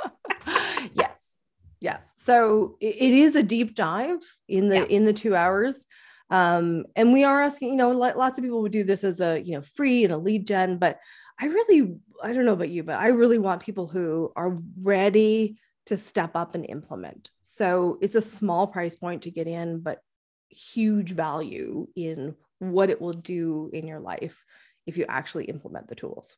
yes. 0.94 1.38
Yes. 1.80 2.14
So 2.16 2.76
it, 2.80 2.96
it 2.96 3.12
is 3.12 3.36
a 3.36 3.42
deep 3.42 3.74
dive 3.74 4.22
in 4.48 4.70
the 4.70 4.76
yeah. 4.76 4.84
in 4.84 5.04
the 5.04 5.12
2 5.12 5.36
hours. 5.36 5.86
Um, 6.30 6.86
and 6.96 7.12
we 7.12 7.24
are 7.24 7.42
asking, 7.42 7.70
you 7.70 7.76
know, 7.76 7.90
lots 7.90 8.38
of 8.38 8.44
people 8.44 8.62
would 8.62 8.72
do 8.72 8.84
this 8.84 9.04
as 9.04 9.20
a, 9.20 9.40
you 9.40 9.54
know, 9.54 9.62
free 9.62 10.04
and 10.04 10.12
a 10.12 10.18
lead 10.18 10.46
gen, 10.46 10.78
but 10.78 10.98
I 11.38 11.46
really 11.46 11.96
I 12.22 12.32
don't 12.32 12.46
know 12.46 12.54
about 12.54 12.70
you, 12.70 12.82
but 12.82 12.96
I 12.96 13.08
really 13.08 13.38
want 13.38 13.62
people 13.62 13.86
who 13.86 14.32
are 14.36 14.56
ready 14.80 15.58
to 15.86 15.96
step 15.96 16.34
up 16.34 16.54
and 16.54 16.66
implement. 16.68 17.30
So 17.42 17.98
it's 18.00 18.14
a 18.14 18.22
small 18.22 18.66
price 18.66 18.94
point 18.94 19.22
to 19.22 19.30
get 19.30 19.46
in, 19.46 19.80
but 19.80 20.00
huge 20.48 21.12
value 21.12 21.86
in 21.94 22.34
what 22.58 22.90
it 22.90 23.00
will 23.00 23.12
do 23.12 23.70
in 23.72 23.86
your 23.86 24.00
life 24.00 24.42
if 24.86 24.96
you 24.96 25.04
actually 25.08 25.44
implement 25.44 25.88
the 25.88 25.94
tools. 25.94 26.36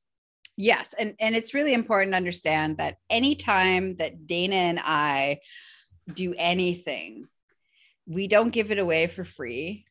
Yes. 0.56 0.94
And, 0.98 1.14
and 1.20 1.36
it's 1.36 1.54
really 1.54 1.72
important 1.72 2.12
to 2.12 2.16
understand 2.16 2.78
that 2.78 2.98
anytime 3.08 3.96
that 3.96 4.26
Dana 4.26 4.56
and 4.56 4.80
I 4.82 5.40
do 6.12 6.34
anything, 6.36 7.28
we 8.08 8.26
don't 8.26 8.50
give 8.50 8.72
it 8.72 8.78
away 8.78 9.06
for 9.06 9.22
free 9.22 9.84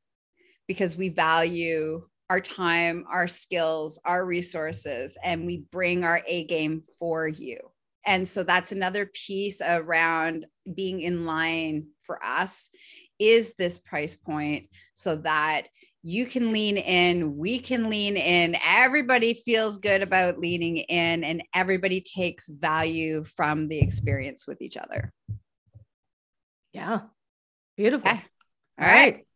because 0.67 0.97
we 0.97 1.09
value 1.09 2.01
our 2.29 2.41
time, 2.41 3.05
our 3.09 3.27
skills, 3.27 3.99
our 4.03 4.25
resources, 4.25 5.17
and 5.23 5.45
we 5.45 5.63
bring 5.71 6.03
our 6.03 6.21
A 6.27 6.45
game 6.45 6.81
for 6.99 7.27
you. 7.27 7.57
And 8.05 8.27
so 8.27 8.43
that's 8.43 8.71
another 8.71 9.05
piece 9.05 9.61
around 9.61 10.45
being 10.75 11.01
in 11.01 11.25
line 11.25 11.87
for 12.03 12.23
us 12.23 12.69
is 13.19 13.53
this 13.57 13.79
price 13.79 14.15
point 14.15 14.69
so 14.93 15.17
that 15.17 15.67
you 16.03 16.25
can 16.25 16.51
lean 16.51 16.77
in, 16.77 17.37
we 17.37 17.59
can 17.59 17.89
lean 17.89 18.15
in, 18.15 18.55
everybody 18.65 19.33
feels 19.33 19.77
good 19.77 20.01
about 20.01 20.39
leaning 20.39 20.77
in, 20.77 21.23
and 21.23 21.43
everybody 21.53 22.01
takes 22.01 22.47
value 22.47 23.25
from 23.25 23.67
the 23.67 23.79
experience 23.79 24.47
with 24.47 24.61
each 24.61 24.77
other. 24.77 25.11
Yeah. 26.71 27.01
Beautiful. 27.77 28.09
Okay. 28.09 28.19
All, 28.79 28.85
All 28.85 28.93
right. 28.93 29.13
right. 29.13 29.27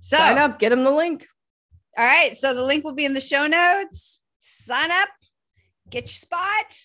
So 0.00 0.16
sign 0.16 0.38
up, 0.38 0.58
get 0.58 0.70
them 0.70 0.84
the 0.84 0.90
link. 0.90 1.26
All 1.96 2.04
right. 2.04 2.36
So 2.36 2.54
the 2.54 2.62
link 2.62 2.84
will 2.84 2.94
be 2.94 3.04
in 3.04 3.14
the 3.14 3.20
show 3.20 3.46
notes. 3.46 4.22
Sign 4.40 4.90
up, 4.90 5.08
get 5.90 6.04
your 6.04 6.08
spot. 6.08 6.76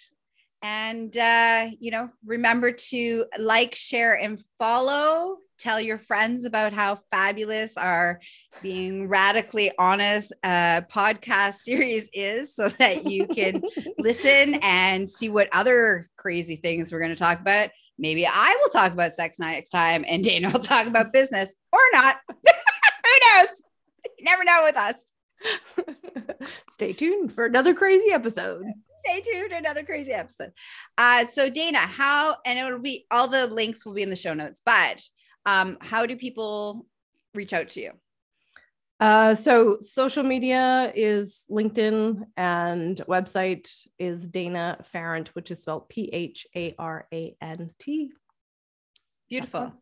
And, 0.62 1.16
uh, 1.16 1.68
you 1.80 1.92
know, 1.92 2.10
remember 2.26 2.72
to 2.72 3.26
like, 3.38 3.76
share, 3.76 4.18
and 4.18 4.42
follow 4.58 5.38
tell 5.64 5.80
your 5.80 5.98
friends 5.98 6.44
about 6.44 6.74
how 6.74 7.00
fabulous 7.10 7.78
our 7.78 8.20
being 8.62 9.08
radically 9.08 9.72
honest 9.80 10.34
uh, 10.44 10.82
podcast 10.92 11.54
series 11.62 12.10
is 12.14 12.54
so 12.54 12.68
that 12.68 13.06
you 13.10 13.26
can 13.28 13.64
listen 13.98 14.56
and 14.62 15.10
see 15.10 15.30
what 15.30 15.48
other 15.54 16.08
crazy 16.18 16.58
things 16.58 16.92
we're 16.92 17.00
going 17.00 17.12
to 17.12 17.16
talk 17.16 17.40
about. 17.40 17.70
Maybe 17.98 18.28
I 18.28 18.58
will 18.62 18.70
talk 18.70 18.92
about 18.92 19.14
sex 19.14 19.40
next 19.40 19.70
time 19.70 20.04
and 20.08 20.24
Dana 20.24 20.50
will 20.52 20.60
talk 20.60 20.86
about 20.86 21.14
business 21.14 21.54
or 21.72 21.80
not. 21.94 22.18
Who 22.28 22.36
knows? 22.36 23.64
You 24.18 24.26
never 24.26 24.44
know 24.44 24.64
with 24.66 24.76
us. 24.76 25.12
Stay 26.70 26.92
tuned 26.92 27.32
for 27.32 27.46
another 27.46 27.74
crazy 27.74 28.12
episode. 28.12 28.66
Stay 29.06 29.22
tuned 29.22 29.52
for 29.52 29.58
another 29.58 29.84
crazy 29.84 30.12
episode. 30.12 30.52
Uh, 30.98 31.26
so 31.28 31.50
Dana, 31.50 31.78
how 31.78 32.38
and 32.46 32.60
it'll 32.60 32.80
be 32.80 33.06
all 33.12 33.28
the 33.28 33.48
links 33.48 33.86
will 33.86 33.94
be 33.94 34.02
in 34.02 34.10
the 34.10 34.16
show 34.16 34.34
notes, 34.34 34.62
but 34.66 35.02
um, 35.46 35.78
how 35.82 36.06
do 36.06 36.16
people 36.16 36.86
reach 37.34 37.54
out 37.54 37.70
to 37.70 37.82
you? 37.82 37.92
Uh, 39.00 39.36
so 39.36 39.78
social 39.82 40.24
media 40.24 40.92
is 40.96 41.46
LinkedIn 41.52 42.24
and 42.38 42.98
website 43.08 43.68
is 44.00 44.28
Dana 44.28 44.78
Pharant, 44.94 45.28
which 45.30 45.52
is 45.52 45.62
spelled 45.62 45.90
P 45.90 46.10
H 46.14 46.48
A 46.56 46.74
R 46.80 47.08
A 47.14 47.36
N 47.42 47.72
T. 47.80 48.12
Beautiful. 49.30 49.74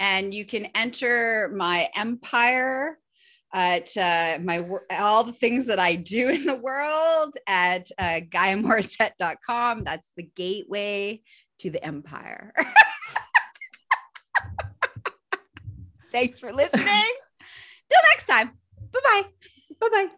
And 0.00 0.32
you 0.32 0.44
can 0.46 0.66
enter 0.74 1.52
my 1.54 1.90
empire 1.94 2.98
at 3.52 3.96
uh, 3.96 4.38
my 4.42 4.64
all 4.90 5.24
the 5.24 5.32
things 5.32 5.66
that 5.66 5.78
I 5.78 5.96
do 5.96 6.30
in 6.30 6.44
the 6.44 6.54
world 6.54 7.34
at 7.46 7.88
uh, 7.98 8.20
GaiaMorissette.com. 8.28 9.84
That's 9.84 10.10
the 10.16 10.28
gateway 10.34 11.22
to 11.58 11.70
the 11.70 11.84
empire. 11.84 12.52
Thanks 16.12 16.40
for 16.40 16.52
listening. 16.52 16.86
Till 16.86 18.02
next 18.12 18.26
time. 18.26 18.50
Bye 18.92 19.00
bye. 19.04 19.22
Bye 19.80 19.88
bye. 19.92 20.08